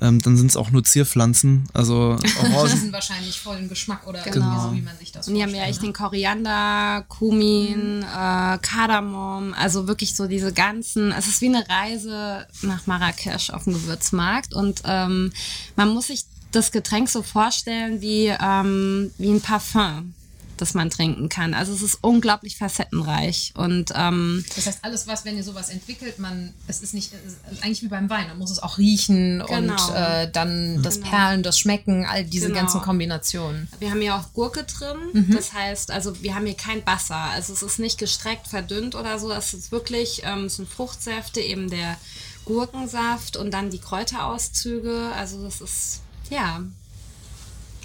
[0.00, 1.68] ähm, dann sind es auch nur Zierpflanzen.
[1.72, 2.72] Also Orangen.
[2.72, 4.68] die sind wahrscheinlich voll im Geschmack oder genau.
[4.68, 5.88] so, wie man sich das Und die haben ja echt ne?
[5.88, 8.02] den Koriander, Kumin, mhm.
[8.02, 13.64] äh, Kardamom, also wirklich so diese ganzen, es ist wie eine Reise nach Marrakesch auf
[13.64, 15.32] dem Gewürzmarkt und ähm,
[15.76, 20.14] man muss sich das Getränk so vorstellen wie, ähm, wie ein Parfum
[20.56, 21.54] das man trinken kann.
[21.54, 23.52] Also es ist unglaublich facettenreich.
[23.56, 27.34] Und ähm, das heißt, alles, was, wenn ihr sowas entwickelt, man, es ist nicht, es
[27.52, 29.72] ist eigentlich wie beim Wein, man muss es auch riechen genau.
[29.74, 31.10] und äh, dann das genau.
[31.10, 32.60] Perlen, das Schmecken, all diese genau.
[32.60, 33.68] ganzen Kombinationen.
[33.78, 34.96] Wir haben hier auch Gurke drin.
[35.12, 35.34] Mhm.
[35.34, 37.16] Das heißt, also wir haben hier kein Wasser.
[37.16, 39.32] Also es ist nicht gestreckt, verdünnt oder so.
[39.32, 41.96] Es ist wirklich, ähm, es sind Fruchtsäfte, eben der
[42.44, 45.10] Gurkensaft und dann die Kräuterauszüge.
[45.16, 46.62] Also das ist, ja,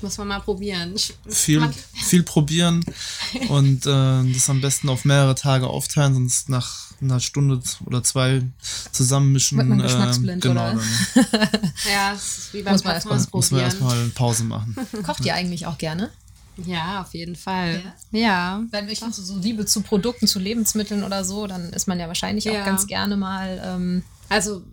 [0.01, 0.95] muss man mal probieren.
[1.27, 1.61] Viel,
[2.07, 2.83] viel probieren
[3.49, 8.41] und äh, das am besten auf mehrere Tage aufteilen, sonst nach einer Stunde oder zwei
[8.91, 9.57] zusammenmischen.
[9.57, 10.81] Wird man geschmacksblind, äh, genau, oder?
[11.91, 14.75] ja, es ist wie beim muss man erstmal Muss man erstmal Pause machen.
[15.03, 16.09] Kocht ihr eigentlich auch gerne?
[16.65, 17.83] Ja, auf jeden Fall.
[18.11, 18.19] Ja.
[18.19, 18.63] ja.
[18.71, 22.45] Wenn ich so Liebe zu Produkten, zu Lebensmitteln oder so, dann ist man ja wahrscheinlich
[22.45, 22.61] ja.
[22.61, 23.61] auch ganz gerne mal.
[23.63, 24.63] Ähm, also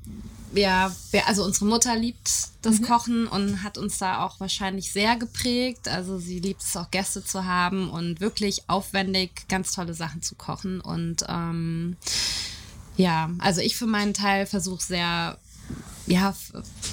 [0.54, 0.94] ja,
[1.26, 2.30] also unsere Mutter liebt
[2.62, 2.84] das mhm.
[2.84, 5.88] Kochen und hat uns da auch wahrscheinlich sehr geprägt.
[5.88, 10.34] Also sie liebt es auch Gäste zu haben und wirklich aufwendig ganz tolle Sachen zu
[10.34, 10.80] kochen.
[10.80, 11.96] Und ähm,
[12.96, 15.38] ja, also ich für meinen Teil versuche sehr
[16.06, 16.34] ja,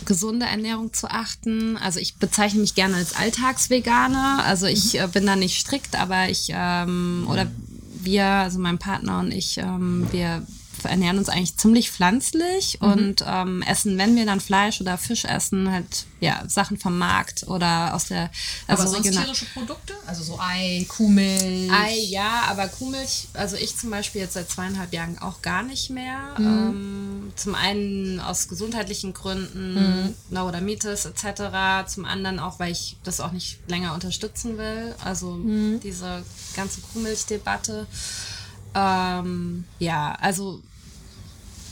[0.05, 1.77] gesunde Ernährung zu achten.
[1.77, 4.43] Also ich bezeichne mich gerne als Alltagsveganer.
[4.45, 4.99] Also ich mhm.
[4.99, 7.47] äh, bin da nicht strikt, aber ich ähm, oder
[8.03, 10.45] wir, also mein Partner und ich, ähm, wir
[10.89, 12.87] ernähren uns eigentlich ziemlich pflanzlich mhm.
[12.87, 17.47] und ähm, essen, wenn wir dann Fleisch oder Fisch essen, halt ja Sachen vom Markt
[17.47, 18.29] oder aus der
[18.67, 21.71] also aber sonst tierische Produkte, also so Ei, Kuhmilch.
[21.71, 25.89] Ei, ja, aber Kuhmilch, also ich zum Beispiel jetzt seit zweieinhalb Jahren auch gar nicht
[25.89, 26.19] mehr.
[26.37, 26.45] Mhm.
[26.45, 30.15] Ähm, zum einen aus gesundheitlichen Gründen, mhm.
[30.29, 31.87] Neurodermitis etc.
[31.87, 34.95] Zum anderen auch, weil ich das auch nicht länger unterstützen will.
[35.03, 35.79] Also mhm.
[35.81, 36.23] diese
[36.55, 37.87] ganze Kuhmilchdebatte.
[38.73, 40.61] Ähm, ja, also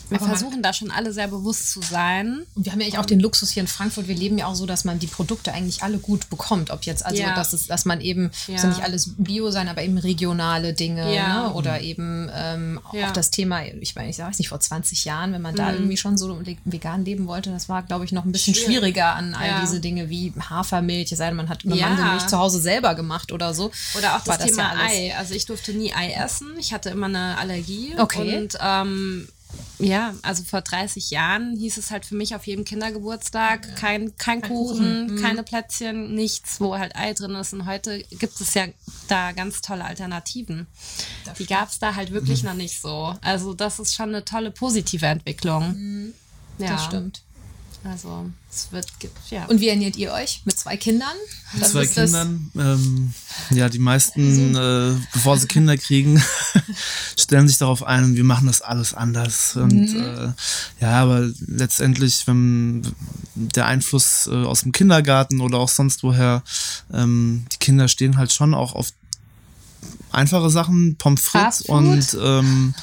[0.09, 2.45] wir versuchen da schon alle sehr bewusst zu sein.
[2.55, 4.07] Und wir haben ja eigentlich auch den Luxus hier in Frankfurt.
[4.07, 6.71] Wir leben ja auch so, dass man die Produkte eigentlich alle gut bekommt.
[6.71, 7.35] Ob jetzt, also, ja.
[7.35, 8.53] dass, es, dass man eben, ja.
[8.53, 11.13] muss ja nicht alles Bio sein, aber eben regionale Dinge.
[11.13, 11.43] Ja.
[11.43, 11.53] Ne?
[11.53, 15.41] Oder eben ähm, auch das Thema, ich meine, ich weiß nicht, vor 20 Jahren, wenn
[15.41, 15.75] man da mhm.
[15.75, 18.77] irgendwie schon so vegan leben wollte, das war, glaube ich, noch ein bisschen Schwierig.
[18.77, 22.59] schwieriger an all diese Dinge wie Hafermilch, es sei denn, man hat Mandelmilch zu Hause
[22.59, 23.71] selber gemacht oder so.
[23.97, 25.15] Oder auch das, das Thema Ei.
[25.17, 26.55] Also ich durfte nie Ei essen.
[26.59, 27.93] Ich hatte immer eine Allergie.
[27.97, 28.37] Okay.
[28.37, 29.27] Und ähm,
[29.79, 34.41] ja, also vor 30 Jahren hieß es halt für mich auf jedem Kindergeburtstag kein, kein,
[34.41, 35.15] kein Kuchen, Kuchen.
[35.15, 35.21] Mhm.
[35.21, 37.53] keine Plätzchen, nichts, wo halt Ei drin ist.
[37.53, 38.65] Und heute gibt es ja
[39.07, 40.67] da ganz tolle Alternativen.
[41.25, 42.49] Das Die gab es da halt wirklich mhm.
[42.49, 43.15] noch nicht so.
[43.21, 45.71] Also das ist schon eine tolle positive Entwicklung.
[45.71, 46.13] Mhm.
[46.57, 46.71] Ja.
[46.71, 47.21] Das stimmt.
[47.83, 48.87] Also es wird,
[49.29, 49.45] ja.
[49.45, 50.41] Und wie ernährt ihr euch?
[50.43, 51.15] Mit zwei Kindern?
[51.53, 52.51] Mit zwei Kindern.
[52.57, 53.13] Ähm,
[53.51, 54.95] ja, die meisten, also.
[54.95, 56.21] äh, bevor sie Kinder kriegen,
[57.17, 59.55] stellen sich darauf ein und wir machen das alles anders.
[59.55, 60.01] Und mhm.
[60.01, 60.33] äh,
[60.81, 62.81] ja, aber letztendlich, wenn
[63.35, 66.43] der Einfluss äh, aus dem Kindergarten oder auch sonst woher,
[66.93, 68.91] ähm, die Kinder stehen halt schon auch auf
[70.11, 72.73] einfache Sachen, Pommes frites und, ähm,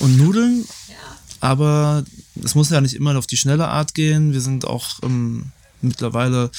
[0.00, 0.66] und Nudeln.
[0.88, 0.94] Ja.
[1.40, 2.04] Aber
[2.44, 4.32] es muss ja nicht immer auf die schnelle Art gehen.
[4.32, 6.50] Wir sind auch ähm, mittlerweile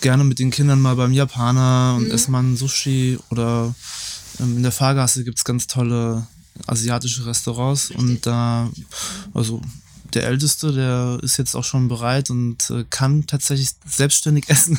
[0.00, 2.10] gerne mit den Kindern mal beim Japaner und mhm.
[2.10, 3.74] essen mal ein Sushi oder
[4.38, 6.26] ähm, in der Fahrgasse gibt es ganz tolle
[6.66, 7.98] asiatische Restaurants Richtig.
[7.98, 8.70] und da,
[9.34, 9.62] also
[10.14, 14.78] der Älteste, der ist jetzt auch schon bereit und äh, kann tatsächlich selbstständig essen.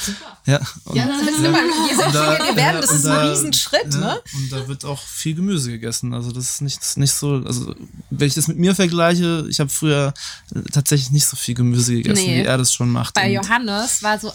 [0.00, 0.38] Super.
[0.46, 3.94] ja, und, ja, das ist immer, je selbstständiger wir werden, das ist ein Riesenschritt.
[3.94, 4.20] Ja, ne?
[4.34, 6.14] Und da wird auch viel Gemüse gegessen.
[6.14, 7.74] Also das ist nicht, nicht so, also
[8.10, 10.14] wenn ich das mit mir vergleiche, ich habe früher
[10.54, 12.42] äh, tatsächlich nicht so viel Gemüse gegessen, nee.
[12.42, 13.14] wie er das schon macht.
[13.14, 14.32] Bei Johannes war so,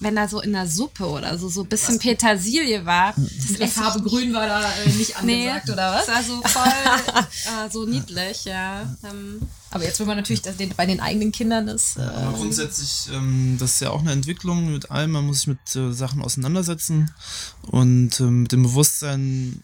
[0.00, 2.02] wenn da so in der Suppe oder so, so ein bisschen was?
[2.02, 3.14] Petersilie war.
[3.16, 6.06] Die Farbe grün war da äh, nicht angesagt, nee, oder was?
[6.06, 8.82] Das war so voll, äh, so niedlich, ja.
[9.04, 11.96] Ähm, aber jetzt will man natürlich, dass den, bei den eigenen Kindern ist.
[11.96, 15.12] Äh ja, grundsätzlich, ähm, das ist ja auch eine Entwicklung mit allem.
[15.12, 17.10] Man muss sich mit äh, Sachen auseinandersetzen
[17.62, 19.62] und äh, mit dem Bewusstsein,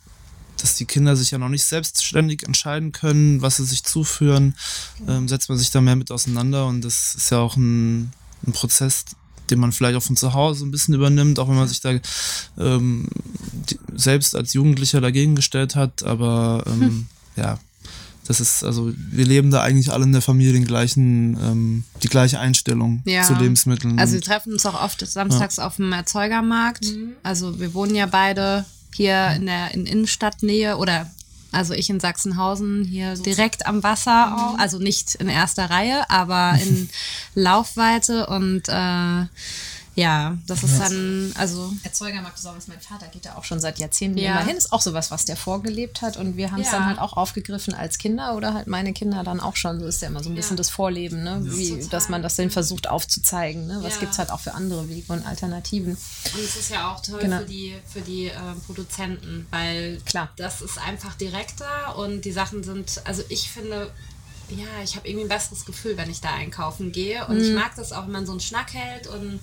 [0.58, 4.54] dass die Kinder sich ja noch nicht selbstständig entscheiden können, was sie sich zuführen,
[5.08, 8.12] ähm, setzt man sich da mehr mit auseinander und das ist ja auch ein,
[8.46, 9.04] ein Prozess,
[9.50, 11.90] den man vielleicht auch von zu Hause ein bisschen übernimmt, auch wenn man sich da
[12.58, 13.08] ähm,
[13.52, 16.02] die, selbst als Jugendlicher dagegen gestellt hat.
[16.02, 17.06] Aber ähm, hm.
[17.36, 17.58] ja,
[18.26, 22.08] das ist, also wir leben da eigentlich alle in der Familie den gleichen, ähm, die
[22.08, 23.22] gleiche Einstellung ja.
[23.22, 23.98] zu Lebensmitteln.
[23.98, 25.66] Also wir treffen uns auch oft samstags ja.
[25.66, 26.84] auf dem Erzeugermarkt.
[26.86, 27.12] Mhm.
[27.22, 31.10] Also wir wohnen ja beide hier in der in Innenstadtnähe oder
[31.52, 34.32] also ich in Sachsenhausen hier direkt am Wasser, mhm.
[34.34, 36.88] auch, also nicht in erster Reihe, aber in
[37.34, 39.26] Laufweite und äh,
[39.96, 41.72] Ja, das ist dann, also.
[41.82, 44.32] Erzeugermarkt ist auch was mein Vater geht da auch schon seit Jahrzehnten ja.
[44.32, 44.56] immer hin.
[44.56, 46.18] Ist auch sowas, was der vorgelebt hat.
[46.18, 46.74] Und wir haben es ja.
[46.74, 49.80] dann halt auch aufgegriffen als Kinder oder halt meine Kinder dann auch schon.
[49.80, 50.58] So ist ja immer so ein bisschen ja.
[50.58, 51.40] das Vorleben, ne?
[51.42, 53.66] Wie, dass man das dann versucht aufzuzeigen.
[53.66, 53.78] Ne?
[53.82, 54.00] Was ja.
[54.00, 55.92] gibt es halt auch für andere Wege und Alternativen.
[55.92, 57.38] Und es ist ja auch toll genau.
[57.38, 58.32] für die, für die äh,
[58.66, 63.90] Produzenten, weil klar, das ist einfach direkter und die Sachen sind, also ich finde,
[64.50, 67.26] ja, ich habe irgendwie ein besseres Gefühl, wenn ich da einkaufen gehe.
[67.26, 67.44] Und mhm.
[67.44, 69.40] ich mag das auch, wenn man so einen Schnack hält und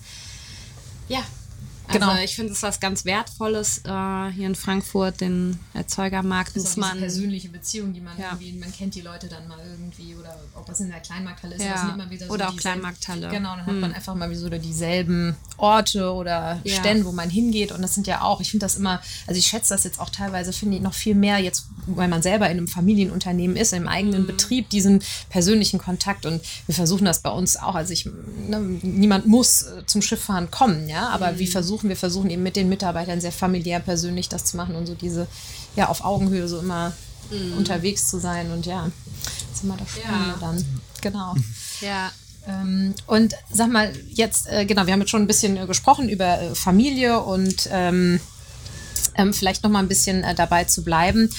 [1.10, 1.43] Yeah.
[1.88, 2.24] Ja, also genau.
[2.24, 6.56] ich finde es was ganz Wertvolles äh, hier in Frankfurt, den Erzeugermarkt.
[6.56, 8.32] Das ist auch eine persönliche Beziehung, die man ja.
[8.32, 11.64] irgendwie, man kennt die Leute dann mal irgendwie oder ob das in der Kleinmarkthalle ist,
[11.64, 11.98] ja.
[12.20, 13.30] so oder auch Kleinmarkthalle.
[13.30, 13.80] Genau, dann hat hm.
[13.82, 16.76] man einfach mal so dieselben Orte oder ja.
[16.76, 19.46] Stände, wo man hingeht und das sind ja auch, ich finde das immer, also ich
[19.46, 22.58] schätze das jetzt auch teilweise, finde ich noch viel mehr jetzt, weil man selber in
[22.58, 24.28] einem Familienunternehmen ist, im eigenen hm.
[24.28, 29.28] Betrieb, diesen persönlichen Kontakt und wir versuchen das bei uns auch, also ich, ne, niemand
[29.28, 31.40] muss äh, zum Schifffahren kommen, ja, aber hm.
[31.40, 31.90] wir versuchen versuchen.
[31.90, 35.28] Wir versuchen eben mit den Mitarbeitern sehr familiär, persönlich das zu machen und so diese,
[35.76, 36.94] ja, auf Augenhöhe so immer
[37.32, 37.58] mhm.
[37.58, 38.52] unterwegs zu sein.
[38.52, 38.92] Und ja,
[39.24, 40.38] das ist immer das Spannende ja.
[40.40, 40.66] dann.
[41.02, 41.36] Genau.
[41.82, 42.12] Ja.
[42.48, 46.10] Ähm, und sag mal, jetzt, äh, genau, wir haben jetzt schon ein bisschen äh, gesprochen
[46.10, 48.20] über äh, Familie und ähm,
[49.16, 51.30] ähm, vielleicht noch mal ein bisschen äh, dabei zu bleiben.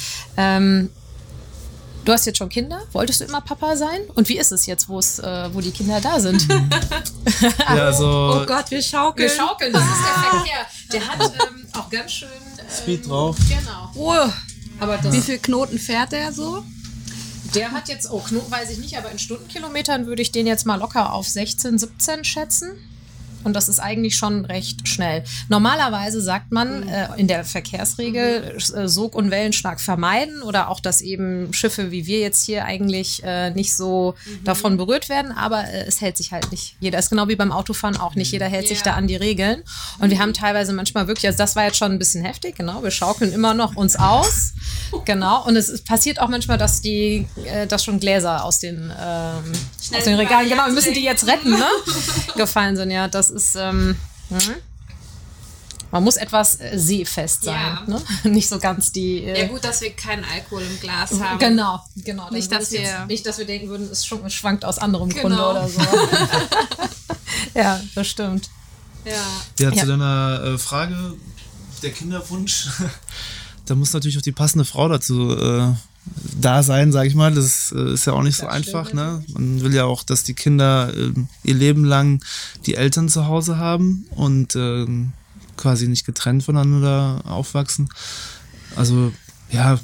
[2.04, 2.82] Du hast jetzt schon Kinder.
[2.92, 4.00] Wolltest du immer Papa sein?
[4.14, 6.46] Und wie ist es jetzt, wo es, äh, wo die Kinder da sind?
[7.58, 9.28] ja, also oh Gott, wir schaukeln.
[9.28, 10.66] Wir schaukeln, das ist der Verkehr.
[10.92, 13.36] Der hat ähm, auch ganz schön ähm, Speed drauf.
[13.48, 13.90] Genau.
[13.94, 14.30] Oh.
[14.80, 16.62] Aber wie viel Knoten fährt der so?
[17.54, 20.66] Der hat jetzt, oh, Knoten weiß ich nicht, aber in Stundenkilometern würde ich den jetzt
[20.66, 22.72] mal locker auf 16, 17 schätzen.
[23.44, 25.24] Und das ist eigentlich schon recht schnell.
[25.48, 26.88] Normalerweise sagt man mhm.
[26.88, 32.06] äh, in der Verkehrsregel äh, Sog- und Wellenschlag vermeiden oder auch, dass eben Schiffe wie
[32.06, 34.44] wir jetzt hier eigentlich äh, nicht so mhm.
[34.44, 36.76] davon berührt werden, aber äh, es hält sich halt nicht.
[36.80, 38.32] Jeder ist genau wie beim Autofahren auch nicht.
[38.32, 38.74] Jeder hält yeah.
[38.74, 39.62] sich da an die Regeln.
[39.98, 42.82] Und wir haben teilweise manchmal wirklich, also das war jetzt schon ein bisschen heftig, genau.
[42.82, 44.52] Wir schaukeln immer noch uns aus.
[45.04, 45.44] Genau.
[45.44, 49.52] Und es, es passiert auch manchmal, dass die, äh, dass schon Gläser aus den, ähm,
[49.96, 51.66] aus den Regalen, genau, wir müssen die jetzt retten, ne?
[52.36, 52.92] gefallen sind.
[52.92, 53.96] Ja, das ist, ähm,
[54.30, 54.54] hm?
[55.94, 57.54] man muss etwas äh, seefest sein.
[57.54, 57.84] Ja.
[57.86, 58.02] Ne?
[58.30, 59.24] Nicht so ganz die.
[59.24, 61.38] Äh, ja, gut, dass wir keinen Alkohol im Glas haben.
[61.38, 62.30] Genau, genau.
[62.30, 65.22] Nicht, dass wir, jetzt, nicht, dass wir denken würden, es schwankt aus anderem genau.
[65.22, 65.80] Grunde oder so.
[67.54, 68.50] ja, das stimmt.
[69.04, 69.12] Ja,
[69.60, 69.86] ja zu ja.
[69.86, 71.14] deiner äh, Frage,
[71.82, 72.70] der Kinderwunsch,
[73.66, 75.72] da muss natürlich auch die passende Frau dazu äh,
[76.40, 77.32] da sein, sage ich mal.
[77.32, 78.92] Das äh, ist ja auch nicht so einfach.
[78.92, 79.24] Ne?
[79.32, 82.22] Man will ja auch, dass die Kinder äh, ihr Leben lang
[82.66, 84.86] die Eltern zu Hause haben und äh,
[85.56, 87.88] quasi nicht getrennt voneinander aufwachsen.
[88.76, 89.12] Also
[89.50, 89.78] ja,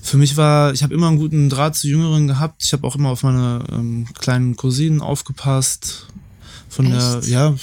[0.00, 2.62] für mich war, ich habe immer einen guten Draht zu Jüngeren gehabt.
[2.64, 6.06] Ich habe auch immer auf meine ähm, kleinen Cousinen aufgepasst.
[6.68, 6.94] Von Echt?
[6.94, 7.54] der, ja,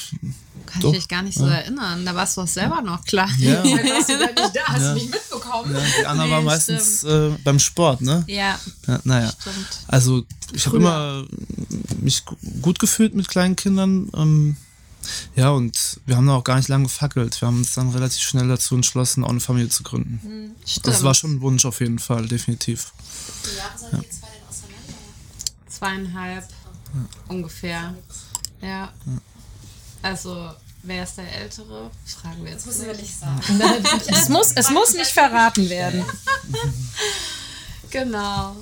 [0.70, 1.56] kann Doch, ich mich gar nicht so ja.
[1.56, 2.06] erinnern.
[2.06, 3.30] Da warst du auch selber noch klar.
[3.40, 3.64] Ja.
[3.64, 4.94] ja warst du da nicht da, hast ja.
[4.94, 5.76] du nicht mitbekommen.
[5.76, 8.24] Ja, die Anna nee, war meistens äh, beim Sport, ne?
[8.28, 8.60] Ja.
[8.88, 9.32] ja naja.
[9.40, 9.68] Stimmt.
[9.88, 11.26] Also ich habe immer
[12.00, 12.24] mich
[12.62, 14.10] gut gefühlt mit kleinen Kindern.
[14.16, 14.58] Ähm,
[15.36, 17.42] ja, und wir haben da auch gar nicht lange gefackelt.
[17.42, 20.20] Wir haben uns dann relativ schnell dazu entschlossen, auch eine Familie zu gründen.
[20.24, 22.92] Mhm, das war schon ein Wunsch auf jeden Fall, definitiv.
[23.44, 24.94] Wie Jahre seid ihr zwei denn auseinander?
[25.68, 26.48] Zweieinhalb
[27.28, 27.96] ungefähr.
[28.62, 28.92] Ja.
[30.02, 30.52] Also,
[30.84, 31.92] wer ist der Ältere?
[32.06, 32.66] Fragen wir jetzt.
[32.66, 33.42] Das müssen wir nicht sagen.
[34.08, 36.04] es muss, es muss nicht verraten werden.
[37.90, 38.56] genau.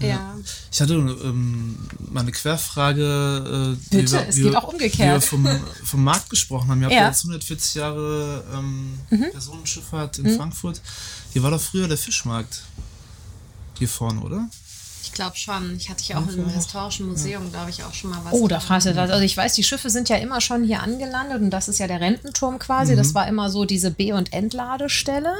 [0.00, 0.36] Ja.
[0.70, 3.76] Ich hatte ähm, mal eine Querfrage.
[3.78, 5.14] Äh, Bitte, wir, es geht auch umgekehrt.
[5.14, 6.80] Wir vom, vom Markt gesprochen haben.
[6.80, 7.08] Ihr habt ja.
[7.08, 9.30] jetzt 140 Jahre ähm, mhm.
[9.30, 10.36] Personenschifffahrt in mhm.
[10.36, 10.80] Frankfurt.
[11.32, 12.62] Hier war doch früher der Fischmarkt.
[13.78, 14.48] Hier vorne, oder?
[15.12, 15.76] Glaube schon.
[15.76, 18.32] Ich hatte ja auch im Historischen Museum, glaube ich, auch schon mal was.
[18.32, 19.10] Oh, da fragst du das.
[19.10, 21.86] Also ich weiß, die Schiffe sind ja immer schon hier angelandet und das ist ja
[21.86, 22.92] der Rententurm quasi.
[22.92, 22.96] Mhm.
[22.96, 25.34] Das war immer so diese B- und Entladestelle.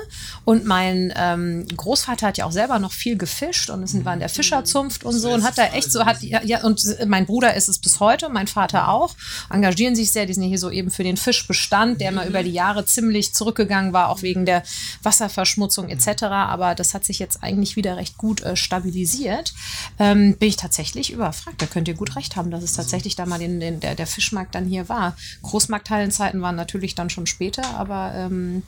[0.45, 4.21] Und mein ähm, Großvater hat ja auch selber noch viel gefischt und es war in
[4.21, 4.35] der mhm.
[4.35, 7.69] Fischerzunft und so und hat da echt so, hat ja, ja, und mein Bruder ist
[7.69, 9.15] es bis heute, mein Vater auch,
[9.51, 12.53] engagieren sich sehr, die sind hier so eben für den Fischbestand, der mal über die
[12.53, 14.63] Jahre ziemlich zurückgegangen war, auch wegen der
[15.03, 16.25] Wasserverschmutzung etc.
[16.25, 19.54] Aber das hat sich jetzt eigentlich wieder recht gut äh, stabilisiert
[19.99, 21.61] ähm, bin ich tatsächlich überfragt.
[21.61, 24.07] Da könnt ihr gut recht haben, dass es tatsächlich da mal den, den, der, der
[24.07, 25.17] Fischmarkt dann hier war.
[25.43, 28.63] Großmarkthallenzeiten waren natürlich dann schon später, aber ähm,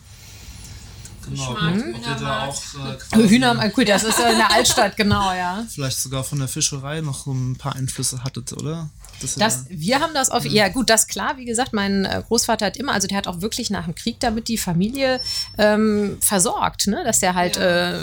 [1.29, 2.63] Genau, Hühnermarkt.
[3.13, 5.65] Auch, äh, Hühnermarkt, gut, das ist ja in der Altstadt, genau, ja.
[5.69, 8.89] Vielleicht sogar von der Fischerei noch ein paar Einflüsse hattet, oder?
[9.21, 10.51] Das, das wir haben das auf, mhm.
[10.51, 13.41] ja gut, das klar, wie gesagt, mein äh, Großvater hat immer, also der hat auch
[13.41, 15.21] wirklich nach dem Krieg damit die Familie
[15.59, 17.03] ähm, versorgt, ne?
[17.05, 17.93] dass der halt ja.
[17.93, 17.99] äh,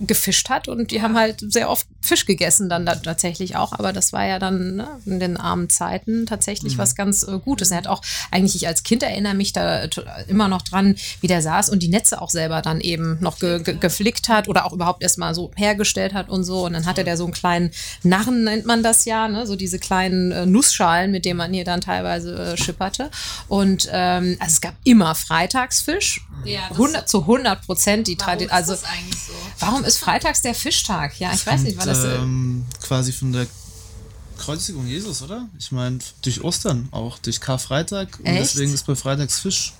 [0.00, 3.92] gefischt hat und die haben halt sehr oft Fisch gegessen dann da tatsächlich auch, aber
[3.92, 6.78] das war ja dann ne, in den armen Zeiten tatsächlich mhm.
[6.78, 7.70] was ganz äh, Gutes.
[7.70, 9.88] Er hat auch eigentlich, ich als Kind erinnere mich da
[10.28, 13.62] immer noch dran, wie der saß und die Netze auch selber dann eben noch ge
[13.62, 17.02] ge geflickt hat oder auch überhaupt erstmal so hergestellt hat und so und dann hatte
[17.02, 17.70] der so einen kleinen
[18.02, 19.46] Narren, nennt man das ja, ne?
[19.46, 23.10] so diese kleinen äh, Nussschalen, mit denen man hier dann teilweise äh, schipperte
[23.48, 28.50] und ähm, also es gab immer Freitagsfisch, ja, 100, zu 100 Prozent die Tradition.
[28.50, 28.82] Also, so?
[29.58, 31.18] warum ist freitags der Fischtag?
[31.18, 32.04] Ja, ich weiß nicht, war das.
[32.04, 33.46] Äh, ähm, quasi von der
[34.38, 35.48] Kreuzigung Jesus, oder?
[35.58, 38.18] Ich meine, durch Ostern auch, durch Karfreitag.
[38.18, 39.72] Und deswegen ist bei Freitags Fisch.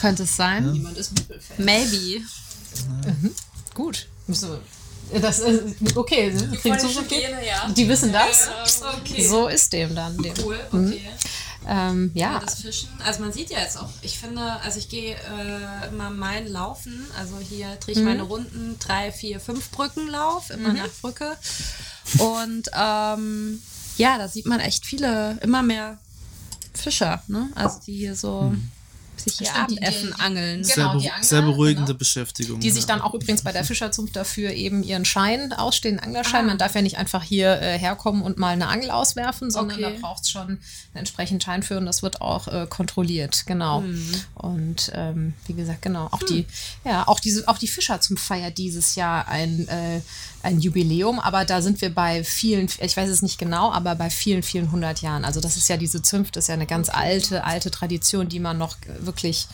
[0.00, 0.66] Könnte es sein.
[0.66, 0.72] Ja.
[0.72, 1.12] Niemand ist
[1.58, 2.20] Maybe.
[3.04, 3.12] Ja.
[3.12, 3.30] Mhm.
[3.74, 4.06] Gut.
[5.20, 7.68] Das ist, okay, die, kriegen so Gene, ja.
[7.68, 8.48] die wissen das.
[9.00, 9.26] Okay.
[9.26, 10.16] So ist dem dann.
[10.18, 10.34] Dem.
[10.42, 10.88] Cool, mhm.
[10.88, 11.00] okay.
[11.00, 11.34] Mhm.
[11.66, 12.40] Ähm, ja.
[12.40, 16.10] Das Fischen, also man sieht ja jetzt auch, ich finde, also ich gehe äh, immer
[16.10, 18.04] mein Laufen, also hier drehe ich mhm.
[18.04, 20.76] meine Runden, drei, vier, fünf Brückenlauf, immer mhm.
[20.76, 21.36] nach Brücke.
[22.18, 23.62] Und ähm,
[23.96, 25.98] ja, da sieht man echt viele, immer mehr
[26.74, 27.48] Fischer, ne?
[27.54, 28.42] Also die hier so.
[28.42, 28.70] Mhm
[29.20, 30.62] sich hier Abendessen angeln.
[30.62, 31.98] Genau, sehr, sehr beruhigende genau.
[31.98, 32.60] Beschäftigung.
[32.60, 32.74] Die ja.
[32.74, 36.44] sich dann auch übrigens bei der Fischerzunft dafür eben ihren Schein ausstehen, Anglerschein.
[36.44, 36.48] Ah.
[36.48, 39.94] Man darf ja nicht einfach hier äh, herkommen und mal eine Angel auswerfen, sondern okay.
[39.94, 40.60] da braucht es schon einen
[40.94, 43.82] entsprechenden Schein für und das wird auch äh, kontrolliert, genau.
[43.82, 44.14] Hm.
[44.34, 46.26] Und ähm, wie gesagt, genau, auch hm.
[46.28, 46.46] die,
[46.84, 50.00] ja, auch diese, auch die Fischerzunft feiert dieses Jahr ein äh,
[50.44, 54.10] ein Jubiläum, aber da sind wir bei vielen, ich weiß es nicht genau, aber bei
[54.10, 55.24] vielen, vielen hundert Jahren.
[55.24, 58.40] Also das ist ja diese Zünft, das ist ja eine ganz alte, alte Tradition, die
[58.40, 59.46] man noch wirklich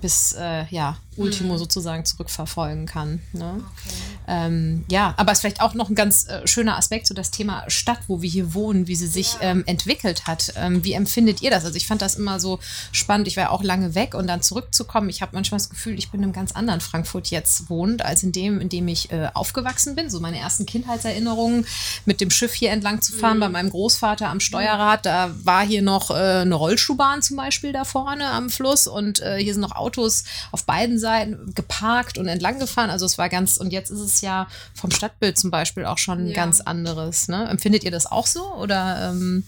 [0.00, 1.58] bis äh, ja, Ultimo mhm.
[1.58, 3.20] sozusagen zurückverfolgen kann.
[3.32, 3.54] Ne?
[3.56, 3.94] Okay.
[4.28, 7.30] Ähm, ja, aber es ist vielleicht auch noch ein ganz äh, schöner Aspekt, so das
[7.30, 9.42] Thema Stadt, wo wir hier wohnen, wie sie sich ja.
[9.42, 10.52] ähm, entwickelt hat.
[10.56, 11.64] Ähm, wie empfindet ihr das?
[11.64, 12.58] Also ich fand das immer so
[12.92, 13.28] spannend.
[13.28, 15.08] Ich war ja auch lange weg und dann zurückzukommen.
[15.08, 18.22] Ich habe manchmal das Gefühl, ich bin in einem ganz anderen Frankfurt jetzt wohnt, als
[18.22, 20.10] in dem, in dem ich äh, aufgewachsen bin.
[20.10, 21.66] So meine ersten Kindheitserinnerungen
[22.04, 23.40] mit dem Schiff hier entlang zu fahren, mhm.
[23.40, 25.06] bei meinem Großvater am Steuerrad.
[25.06, 29.38] Da war hier noch äh, eine Rollschuhbahn zum Beispiel da vorne am Fluss und äh,
[29.38, 31.05] hier sind noch Autos auf beiden Seiten
[31.54, 32.90] geparkt und entlang gefahren.
[32.90, 36.28] Also es war ganz, und jetzt ist es ja vom Stadtbild zum Beispiel auch schon
[36.28, 36.34] ja.
[36.34, 37.28] ganz anderes.
[37.28, 37.48] Ne?
[37.48, 38.54] Empfindet ihr das auch so?
[38.54, 39.44] Oder ähm,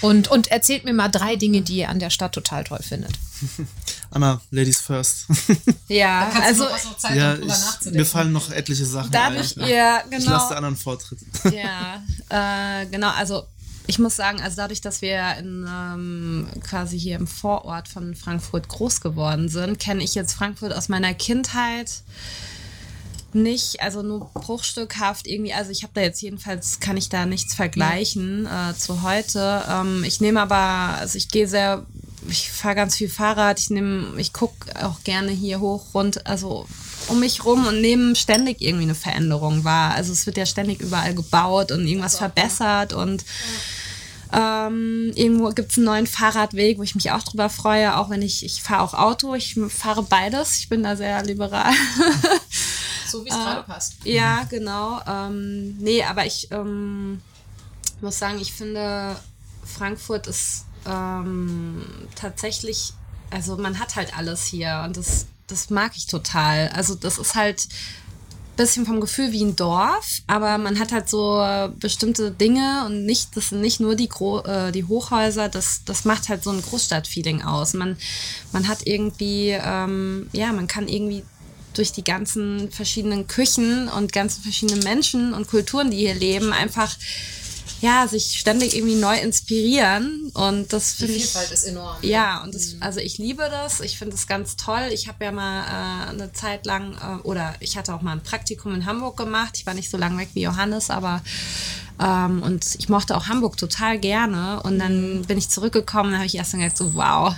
[0.00, 3.12] und, und erzählt mir mal drei Dinge, die ihr an der Stadt total toll findet.
[4.10, 5.26] Anna, Ladies first.
[5.88, 9.68] Ja, also Zeit, ja, ich, mir fallen noch etliche Sachen Dadurch, ein.
[9.68, 10.16] Ja, genau.
[10.16, 11.18] Ich lasse anderen Vortritt.
[11.52, 13.10] Ja, äh, genau.
[13.10, 13.44] Also
[13.86, 18.68] ich muss sagen, also dadurch, dass wir in, ähm, quasi hier im Vorort von Frankfurt
[18.68, 22.02] groß geworden sind, kenne ich jetzt Frankfurt aus meiner Kindheit
[23.34, 25.52] nicht, also nur bruchstückhaft irgendwie.
[25.52, 29.64] Also ich habe da jetzt jedenfalls, kann ich da nichts vergleichen äh, zu heute.
[29.68, 31.84] Ähm, ich nehme aber, also ich gehe sehr,
[32.28, 34.54] ich fahre ganz viel Fahrrad, ich nehme, ich gucke
[34.86, 36.66] auch gerne hier hoch, rund, also
[37.08, 39.94] um mich rum und nehme ständig irgendwie eine Veränderung wahr.
[39.94, 43.24] Also es wird ja ständig überall gebaut und irgendwas verbessert und
[44.32, 48.22] ähm, irgendwo gibt es einen neuen Fahrradweg, wo ich mich auch drüber freue, auch wenn
[48.22, 51.72] ich, ich fahre auch Auto, ich fahre beides, ich bin da sehr liberal.
[53.06, 53.94] so wie es äh, gerade passt.
[54.04, 55.00] Ja, genau.
[55.06, 57.22] Ähm, nee, aber ich ähm,
[58.00, 59.16] muss sagen, ich finde,
[59.64, 61.84] Frankfurt ist ähm,
[62.16, 62.92] tatsächlich,
[63.30, 66.68] also man hat halt alles hier und das, das mag ich total.
[66.68, 67.68] Also das ist halt
[68.56, 71.44] bisschen vom Gefühl wie ein Dorf, aber man hat halt so
[71.78, 76.04] bestimmte Dinge und nicht, das sind nicht nur die, Gro äh, die Hochhäuser, das, das
[76.04, 77.74] macht halt so ein Großstadtfeeling aus.
[77.74, 77.96] Man,
[78.52, 81.24] man hat irgendwie, ähm, ja, man kann irgendwie
[81.74, 86.94] durch die ganzen verschiedenen Küchen und ganzen verschiedenen Menschen und Kulturen, die hier leben, einfach
[87.80, 91.22] ja, sich ständig irgendwie neu inspirieren und das finde ich.
[91.24, 91.96] Vielfalt ist enorm.
[92.02, 92.82] Ja, und das, mhm.
[92.82, 93.80] also ich liebe das.
[93.80, 94.88] Ich finde es ganz toll.
[94.92, 98.22] Ich habe ja mal äh, eine Zeit lang äh, oder ich hatte auch mal ein
[98.22, 99.56] Praktikum in Hamburg gemacht.
[99.56, 101.22] Ich war nicht so lange weg wie Johannes, aber
[102.00, 104.60] ähm, und ich mochte auch Hamburg total gerne.
[104.62, 107.34] Und dann bin ich zurückgekommen und habe ich erst dann gedacht, so wow,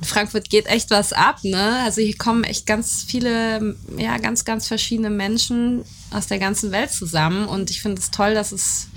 [0.00, 1.80] in Frankfurt geht echt was ab, ne?
[1.84, 6.90] Also hier kommen echt ganz viele, ja, ganz, ganz verschiedene Menschen aus der ganzen Welt
[6.90, 7.46] zusammen.
[7.46, 8.88] Und ich finde es toll, dass es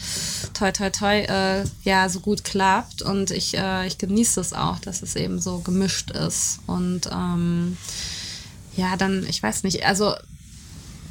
[0.54, 3.04] toi, toi, toi, äh, ja, so gut klappt.
[3.04, 6.60] Und ich, äh, ich genieße es auch, dass es eben so gemischt ist.
[6.66, 7.78] Und ähm,
[8.76, 10.16] ja, dann, ich weiß nicht, also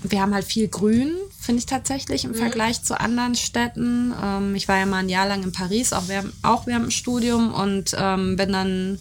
[0.02, 2.37] wir haben halt viel Grün, finde ich tatsächlich im mhm.
[2.37, 4.14] Vergleich zu anderen Städten.
[4.22, 6.90] Ähm, ich war ja mal ein Jahr lang in Paris, auch während, auch während dem
[6.90, 8.99] Studium und ähm, bin dann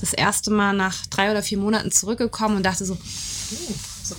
[0.00, 2.96] das erste Mal nach drei oder vier Monaten zurückgekommen und dachte so,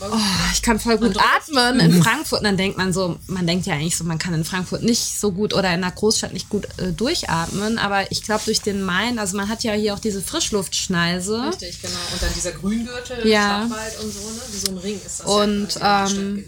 [0.02, 0.18] oh,
[0.54, 2.40] ich kann voll gut atmen in Frankfurt.
[2.40, 5.20] Und dann denkt man so, man denkt ja eigentlich so, man kann in Frankfurt nicht
[5.20, 7.78] so gut oder in einer Großstadt nicht gut äh, durchatmen.
[7.78, 11.48] Aber ich glaube, durch den Main, also man hat ja hier auch diese Frischluftschneise.
[11.48, 12.00] Richtig, genau.
[12.12, 13.66] Und dann dieser Grüngürtel, ja.
[13.66, 14.42] Stadtwald und so, ne?
[14.52, 16.46] Wie so ein Ring ist das und, ja ähm,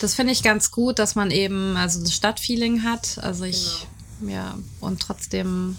[0.00, 3.18] das finde ich ganz gut, dass man eben also das Stadtfeeling hat.
[3.18, 3.86] Also ich,
[4.20, 4.32] genau.
[4.32, 5.76] ja, und trotzdem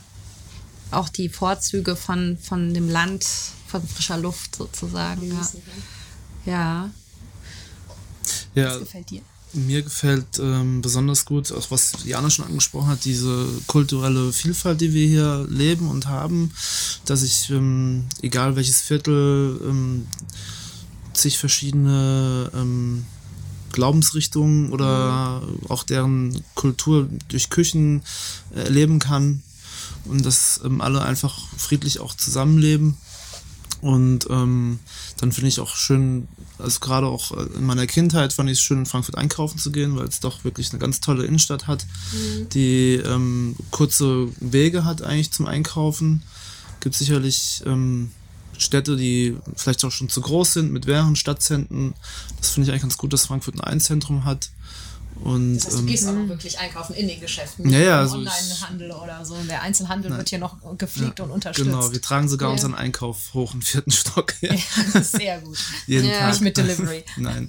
[0.91, 3.26] auch die Vorzüge von, von dem Land,
[3.68, 5.32] von frischer Luft sozusagen.
[6.45, 6.51] Ja.
[6.51, 6.89] ja.
[8.55, 8.72] Ja.
[8.72, 9.22] Was gefällt dir?
[9.53, 14.93] Mir gefällt ähm, besonders gut, auch was Jana schon angesprochen hat, diese kulturelle Vielfalt, die
[14.93, 16.51] wir hier leben und haben,
[17.05, 20.05] dass ich, ähm, egal welches Viertel, ähm,
[21.13, 23.05] zig verschiedene ähm,
[23.72, 25.70] Glaubensrichtungen oder mhm.
[25.70, 28.01] auch deren Kultur durch Küchen
[28.53, 29.43] erleben kann
[30.05, 32.97] und dass ähm, alle einfach friedlich auch zusammenleben.
[33.82, 34.80] Und ähm,
[35.20, 38.63] dann finde ich auch schön, also gerade auch äh, in meiner Kindheit fand ich es
[38.63, 41.86] schön, in Frankfurt einkaufen zu gehen, weil es doch wirklich eine ganz tolle Innenstadt hat,
[42.11, 42.49] mhm.
[42.49, 46.24] die ähm, kurze Wege hat eigentlich zum Einkaufen.
[46.80, 48.11] Gibt sicherlich ähm,
[48.58, 51.93] Städte, die vielleicht auch schon zu groß sind mit mehreren Stadtzentren.
[52.39, 54.49] Das finde ich eigentlich ganz gut, dass Frankfurt ein Einzentrum hat.
[55.24, 57.99] Und, das heißt, du ähm, gehst auch noch wirklich einkaufen in den Geschäften, ja, ja,
[57.99, 59.36] also Online-Handel oder so.
[59.49, 61.66] Der Einzelhandel nein, wird hier noch gepflegt ja, und unterstützt.
[61.68, 62.53] Genau, wir tragen sogar ja.
[62.53, 64.34] unseren Einkauf hoch im vierten Stock.
[64.41, 65.58] Ja, ja sehr gut.
[65.88, 66.30] Jeden Tag.
[66.30, 67.03] Nicht mit Delivery.
[67.18, 67.47] nein.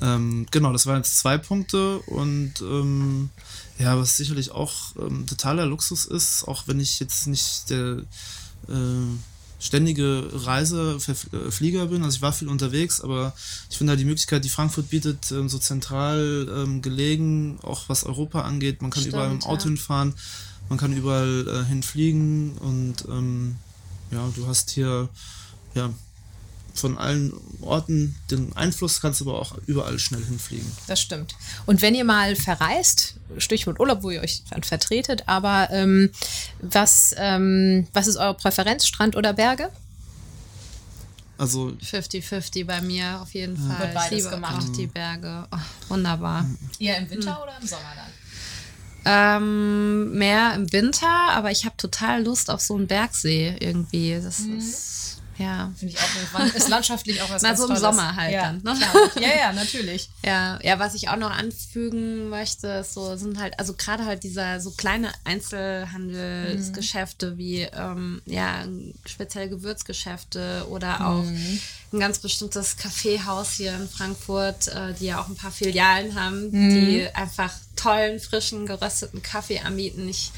[0.00, 3.30] Ähm, genau, das waren jetzt zwei Punkte und ähm,
[3.78, 8.02] ja, was sicherlich auch ähm, totaler Luxus ist, auch wenn ich jetzt nicht der
[8.68, 9.06] äh,
[9.62, 12.02] ständige Reiseflieger bin.
[12.02, 13.32] Also ich war viel unterwegs, aber
[13.70, 18.04] ich finde halt die Möglichkeit, die Frankfurt bietet, ähm, so zentral ähm, gelegen, auch was
[18.04, 18.82] Europa angeht.
[18.82, 19.68] Man kann Stimmt, überall im Auto ja.
[19.68, 20.14] hinfahren,
[20.68, 23.54] man kann überall äh, hinfliegen und ähm,
[24.10, 25.08] ja, du hast hier
[25.74, 25.90] ja
[26.74, 30.70] von allen Orten den Einfluss, kannst aber auch überall schnell hinfliegen.
[30.86, 31.34] Das stimmt.
[31.66, 36.10] Und wenn ihr mal verreist, Stichwort Urlaub, wo ihr euch dann vertretet, aber ähm,
[36.60, 39.70] was, ähm, was ist eure Präferenz, Strand oder Berge?
[41.38, 43.74] Also 50-50 bei mir auf jeden ja.
[43.74, 43.86] Fall.
[43.86, 44.62] Wird beides ich liebe gemacht.
[44.62, 45.46] auch die Berge.
[45.50, 45.58] Oh,
[45.88, 46.46] wunderbar.
[46.78, 47.42] Eher im Winter hm.
[47.42, 48.06] oder im Sommer dann?
[49.04, 54.20] Ähm, mehr im Winter, aber ich habe total Lust auf so einen Bergsee irgendwie.
[54.22, 54.58] Das mhm.
[54.58, 55.72] ist ja.
[55.76, 56.08] Finde ich auch,
[56.54, 58.62] ist landschaftlich auch was Na, so im Sommer halt ja, dann.
[58.62, 58.76] Ne?
[59.20, 60.08] Ja, ja, natürlich.
[60.24, 64.22] ja, ja, was ich auch noch anfügen möchte, ist so, sind halt, also gerade halt
[64.24, 67.38] dieser so kleine Einzelhandelsgeschäfte mhm.
[67.38, 68.64] wie, ähm, ja,
[69.06, 71.04] speziell Gewürzgeschäfte oder mhm.
[71.04, 71.24] auch
[71.92, 76.50] ein ganz bestimmtes Kaffeehaus hier in Frankfurt, äh, die ja auch ein paar Filialen haben,
[76.50, 76.70] mhm.
[76.70, 80.08] die einfach tollen, frischen, gerösteten Kaffee anbieten.
[80.08, 80.32] Ich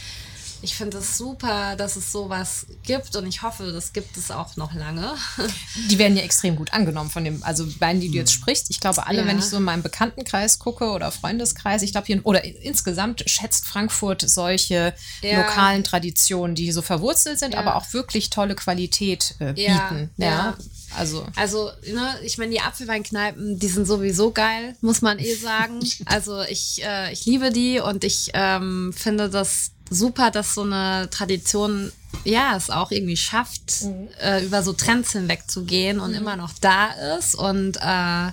[0.64, 4.56] ich finde es super, dass es sowas gibt und ich hoffe, das gibt es auch
[4.56, 5.14] noch lange.
[5.90, 8.40] Die werden ja extrem gut angenommen von dem, also beiden, die du jetzt hm.
[8.40, 8.70] sprichst.
[8.70, 9.26] Ich glaube, alle, ja.
[9.26, 13.66] wenn ich so in meinem Bekanntenkreis gucke oder Freundeskreis, ich glaube hier, oder insgesamt schätzt
[13.66, 15.38] Frankfurt solche ja.
[15.38, 17.60] lokalen Traditionen, die so verwurzelt sind, ja.
[17.60, 20.10] aber auch wirklich tolle Qualität äh, bieten.
[20.16, 20.56] ja.
[20.96, 25.80] Also, also ne, ich meine, die Apfelweinkneipen, die sind sowieso geil, muss man eh sagen.
[26.06, 31.09] Also ich, äh, ich liebe die und ich ähm, finde das super, dass so eine
[31.11, 31.93] Tradition
[32.24, 34.09] ja es auch irgendwie schafft, mhm.
[34.20, 36.18] äh, über so Trends hinwegzugehen und mhm.
[36.18, 37.35] immer noch da ist.
[37.35, 38.30] Und äh,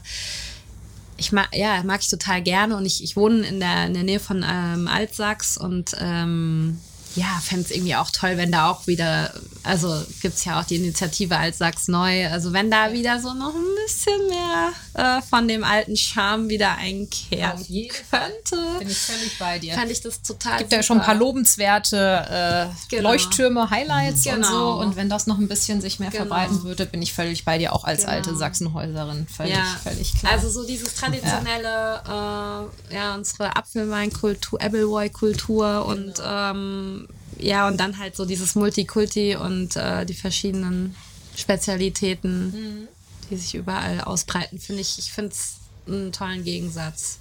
[1.18, 4.04] ich mag, ja, mag ich total gerne und ich, ich wohne in der, in der
[4.04, 6.80] Nähe von ähm, Altsachs und ähm,
[7.16, 9.34] ja, fände es irgendwie auch toll, wenn da auch wieder,
[9.64, 13.34] also gibt es ja auch die Initiative als Sachs neu, also wenn da wieder so
[13.34, 18.80] noch ein bisschen mehr äh, von dem alten Charme wieder einkehren Auf jeden könnte.
[18.80, 19.74] Bin ich völlig bei dir.
[19.74, 20.78] Fand ich das total Gibt super.
[20.78, 23.10] ja schon ein paar lobenswerte äh, genau.
[23.10, 24.36] Leuchttürme, Highlights genau.
[24.36, 26.26] und so und wenn das noch ein bisschen sich mehr genau.
[26.26, 28.14] verbreiten würde, bin ich völlig bei dir, auch als genau.
[28.14, 29.28] alte Sachsenhäuserin.
[29.28, 29.66] Völlig, ja.
[29.84, 30.34] völlig klar.
[30.34, 36.52] Also so dieses traditionelle, ja, äh, ja unsere Apfelweinkultur, Appleboy-Kultur und genau.
[36.52, 37.01] ähm,
[37.42, 40.96] ja, und dann halt so dieses Multikulti und äh, die verschiedenen
[41.36, 42.88] Spezialitäten, mhm.
[43.30, 45.56] die sich überall ausbreiten, finde ich, ich finde es
[45.88, 47.20] einen tollen Gegensatz.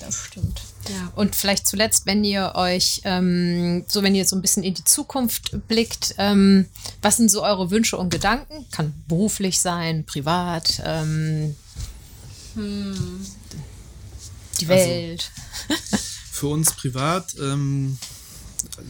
[0.00, 0.60] Das stimmt.
[0.88, 1.12] Ja.
[1.14, 4.84] Und vielleicht zuletzt, wenn ihr euch, ähm, so wenn ihr so ein bisschen in die
[4.84, 6.66] Zukunft blickt, ähm,
[7.00, 8.66] was sind so eure Wünsche und Gedanken?
[8.70, 11.56] Kann beruflich sein, privat, ähm,
[12.54, 13.26] hm.
[14.60, 15.30] die also Welt.
[15.68, 15.96] Also,
[16.32, 17.96] für uns privat ähm,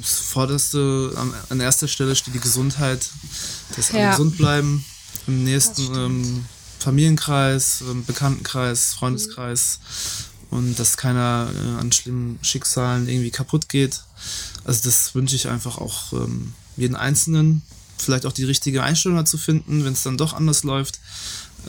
[0.03, 3.09] vorderste, an, an, erster Stelle steht die Gesundheit,
[3.77, 4.11] dass alle ja.
[4.11, 4.85] gesund bleiben.
[5.27, 6.45] Im nächsten ähm,
[6.79, 9.81] Familienkreis, ähm, Bekanntenkreis, Freundeskreis
[10.51, 10.59] mhm.
[10.59, 14.03] und dass keiner äh, an schlimmen Schicksalen irgendwie kaputt geht.
[14.65, 17.63] Also das wünsche ich einfach auch ähm, jeden Einzelnen,
[17.97, 21.01] vielleicht auch die richtige Einstellung dazu finden, wenn es dann doch anders läuft.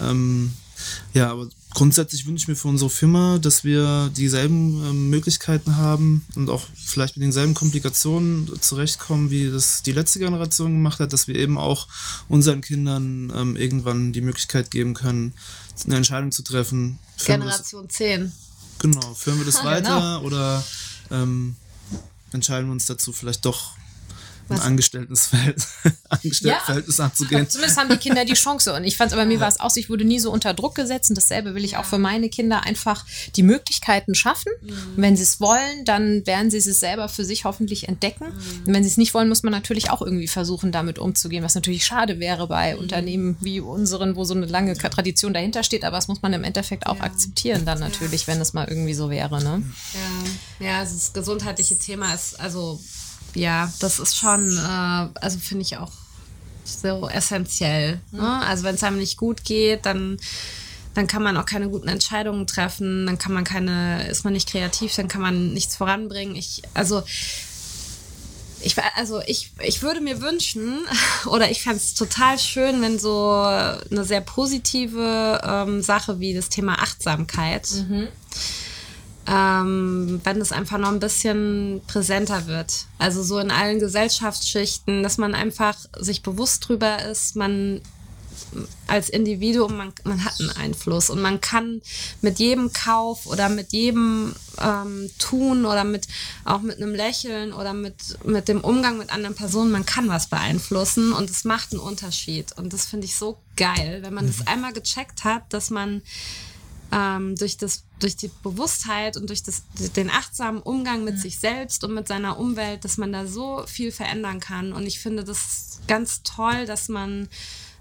[0.02, 0.54] Ähm,
[1.14, 6.26] ja, aber grundsätzlich wünsche ich mir für unsere Firma, dass wir dieselben ähm, Möglichkeiten haben
[6.36, 11.28] und auch vielleicht mit denselben Komplikationen zurechtkommen, wie das die letzte Generation gemacht hat, dass
[11.28, 11.88] wir eben auch
[12.30, 15.34] unseren Kindern ähm, irgendwann die Möglichkeit geben können,
[15.86, 16.98] eine Entscheidung zu treffen.
[17.24, 18.32] Generation das, 10.
[18.80, 20.22] Genau, führen wir das ah, weiter genau.
[20.22, 20.64] oder
[21.12, 21.56] ähm,
[22.32, 23.76] entscheiden wir uns dazu, vielleicht doch
[24.50, 25.68] ein Angestelltenverhältnis,
[26.10, 27.50] Angestelltenverhältnis ja, anzugehen.
[27.50, 28.74] Zumindest haben die Kinder die Chance.
[28.74, 30.76] Und ich fand es, aber mir war es auch, ich wurde nie so unter Druck
[30.76, 31.10] gesetzt.
[31.10, 34.52] Und dasselbe will ich auch für meine Kinder einfach die Möglichkeiten schaffen.
[34.62, 34.74] Mhm.
[34.96, 38.26] wenn sie es wollen, dann werden sie es selber für sich hoffentlich entdecken.
[38.26, 38.68] Mhm.
[38.68, 41.56] Und wenn sie es nicht wollen, muss man natürlich auch irgendwie versuchen, damit umzugehen, was
[41.56, 42.80] natürlich schade wäre bei mhm.
[42.80, 44.90] Unternehmen wie unseren, wo so eine lange ja.
[44.90, 45.84] Tradition dahinter steht.
[45.84, 47.04] Aber das muss man im Endeffekt auch ja.
[47.04, 49.44] akzeptieren dann natürlich, wenn es mal irgendwie so wäre.
[49.44, 49.64] Ne?
[50.60, 52.80] Ja, ja, das gesundheitliche Thema ist also
[53.36, 55.92] ja, das ist schon, äh, also finde ich auch
[56.64, 58.00] so essentiell.
[58.12, 58.22] Ne?
[58.22, 58.24] Mhm.
[58.24, 60.18] Also wenn es einem nicht gut geht, dann
[60.96, 64.50] dann kann man auch keine guten Entscheidungen treffen, dann kann man keine, ist man nicht
[64.50, 66.38] kreativ, dann kann man nichts voranbringen.
[66.38, 67.04] Ich, also
[68.62, 70.86] ich, also ich, ich würde mir wünschen,
[71.26, 76.48] oder ich fände es total schön, wenn so eine sehr positive ähm, Sache wie das
[76.48, 78.08] Thema Achtsamkeit mhm
[79.28, 82.86] ähm, wenn es einfach noch ein bisschen präsenter wird.
[83.00, 87.82] Also so in allen Gesellschaftsschichten, dass man einfach sich bewusst drüber ist, man
[88.88, 91.82] als Individuum, man, man hat einen Einfluss und man kann
[92.22, 96.08] mit jedem Kauf oder mit jedem ähm, Tun oder mit
[96.44, 100.28] auch mit einem Lächeln oder mit, mit dem Umgang mit anderen Personen, man kann was
[100.28, 102.52] beeinflussen und es macht einen Unterschied.
[102.58, 104.34] Und das finde ich so geil, wenn man mhm.
[104.38, 106.02] das einmal gecheckt hat, dass man
[106.96, 109.64] ähm, durch, das, durch die Bewusstheit und durch das,
[109.96, 111.22] den achtsamen Umgang mit ja.
[111.22, 114.72] sich selbst und mit seiner Umwelt, dass man da so viel verändern kann.
[114.72, 117.28] Und ich finde das ganz toll, dass man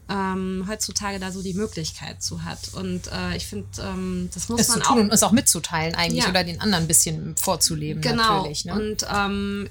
[0.09, 2.75] ähm, heutzutage da so die Möglichkeit zu hat.
[2.75, 5.01] Und äh, ich finde, ähm, das muss es man zu tun auch.
[5.03, 6.31] Und es auch mitzuteilen eigentlich ja.
[6.31, 8.03] oder den anderen ein bisschen vorzuleben.
[8.03, 8.39] Genau.
[8.39, 8.75] Natürlich, ne?
[8.75, 9.71] Und ähm,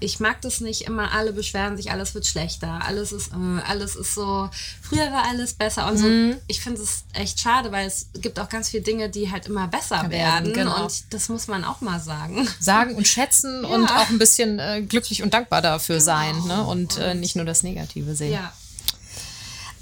[0.00, 3.96] ich mag das nicht immer, alle beschweren sich, alles wird schlechter, alles ist, äh, alles
[3.96, 4.48] ist so,
[4.82, 6.32] früher war alles besser und mhm.
[6.32, 6.40] so.
[6.48, 9.68] Ich finde es echt schade, weil es gibt auch ganz viele Dinge, die halt immer
[9.68, 10.84] besser werden, werden genau.
[10.84, 12.48] und das muss man auch mal sagen.
[12.58, 13.68] Sagen und schätzen ja.
[13.68, 16.04] und auch ein bisschen äh, glücklich und dankbar dafür genau.
[16.04, 16.64] sein ne?
[16.64, 18.32] und, und äh, nicht nur das Negative sehen.
[18.32, 18.52] Ja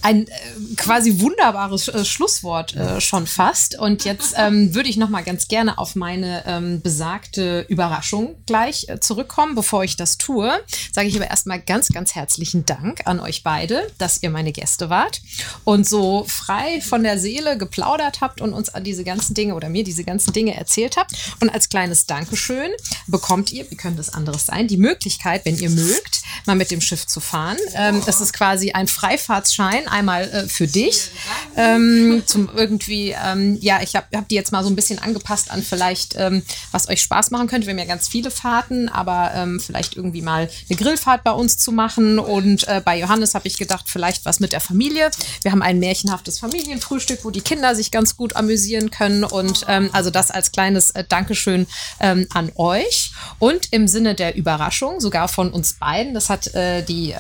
[0.03, 0.31] ein äh,
[0.77, 3.79] quasi wunderbares äh, Schlusswort äh, schon fast.
[3.79, 8.89] Und jetzt ähm, würde ich noch mal ganz gerne auf meine ähm, besagte Überraschung gleich
[8.89, 9.55] äh, zurückkommen.
[9.55, 10.53] Bevor ich das tue,
[10.93, 14.89] sage ich aber erstmal ganz, ganz herzlichen Dank an euch beide, dass ihr meine Gäste
[14.89, 15.21] wart
[15.65, 19.69] und so frei von der Seele geplaudert habt und uns an diese ganzen Dinge oder
[19.69, 21.13] mir diese ganzen Dinge erzählt habt.
[21.41, 22.71] Und als kleines Dankeschön
[23.09, 26.81] bekommt ihr, wie könnte es anderes sein, die Möglichkeit, wenn ihr mögt, mal mit dem
[26.81, 27.57] Schiff zu fahren.
[27.75, 31.11] Ähm, das ist quasi ein Freifahrtsschein einmal äh, für dich.
[31.57, 35.51] Ähm, zum irgendwie, ähm, ja, ich habe hab die jetzt mal so ein bisschen angepasst
[35.51, 37.67] an vielleicht, ähm, was euch Spaß machen könnte.
[37.67, 41.59] Wir haben ja ganz viele Fahrten, aber ähm, vielleicht irgendwie mal eine Grillfahrt bei uns
[41.59, 42.19] zu machen.
[42.19, 45.11] Und äh, bei Johannes habe ich gedacht, vielleicht was mit der Familie.
[45.43, 49.25] Wir haben ein märchenhaftes Familienfrühstück, wo die Kinder sich ganz gut amüsieren können.
[49.25, 51.67] Und ähm, also das als kleines äh, Dankeschön
[52.01, 53.13] ähm, an euch.
[53.39, 57.15] Und im Sinne der Überraschung, sogar von uns beiden, das hat äh, die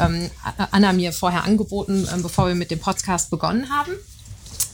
[0.70, 3.92] Anna mir vorher angeboten, bevor wir mit dem Podcast begonnen haben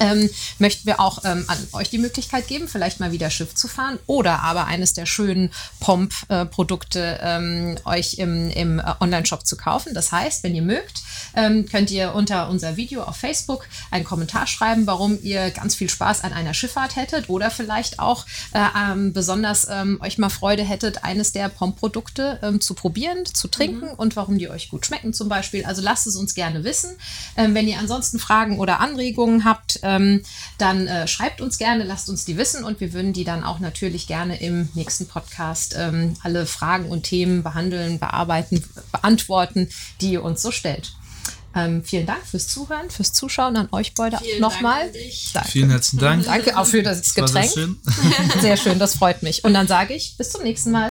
[0.00, 0.28] ähm,
[0.58, 3.98] möchten wir auch ähm, an euch die Möglichkeit geben, vielleicht mal wieder Schiff zu fahren
[4.06, 9.94] oder aber eines der schönen Pomp-Produkte ähm, euch im, im Online-Shop zu kaufen.
[9.94, 11.02] Das heißt, wenn ihr mögt,
[11.34, 15.90] ähm, könnt ihr unter unser Video auf Facebook einen Kommentar schreiben, warum ihr ganz viel
[15.90, 20.62] Spaß an einer Schifffahrt hättet oder vielleicht auch äh, ähm, besonders ähm, euch mal Freude
[20.62, 23.94] hättet, eines der Pomp-Produkte zu probieren, zu trinken mhm.
[23.96, 25.64] und warum die euch gut schmecken zum Beispiel.
[25.64, 26.90] Also lasst es uns gerne wissen.
[27.36, 30.22] wenn ihr ansonsten Fragen oder Anregungen habt, ähm,
[30.58, 33.60] dann äh, schreibt uns gerne, lasst uns die wissen und wir würden die dann auch
[33.60, 39.68] natürlich gerne im nächsten Podcast ähm, alle Fragen und Themen behandeln, bearbeiten, beantworten,
[40.00, 40.92] die ihr uns so stellt.
[41.56, 44.90] Ähm, vielen Dank fürs Zuhören, fürs Zuschauen an euch beide nochmal.
[45.46, 46.24] Vielen herzlichen Dank.
[46.24, 47.48] Danke auch für das Getränk.
[47.48, 47.78] Sehr schön.
[48.40, 49.44] sehr schön, das freut mich.
[49.44, 50.88] Und dann sage ich bis zum nächsten Mal.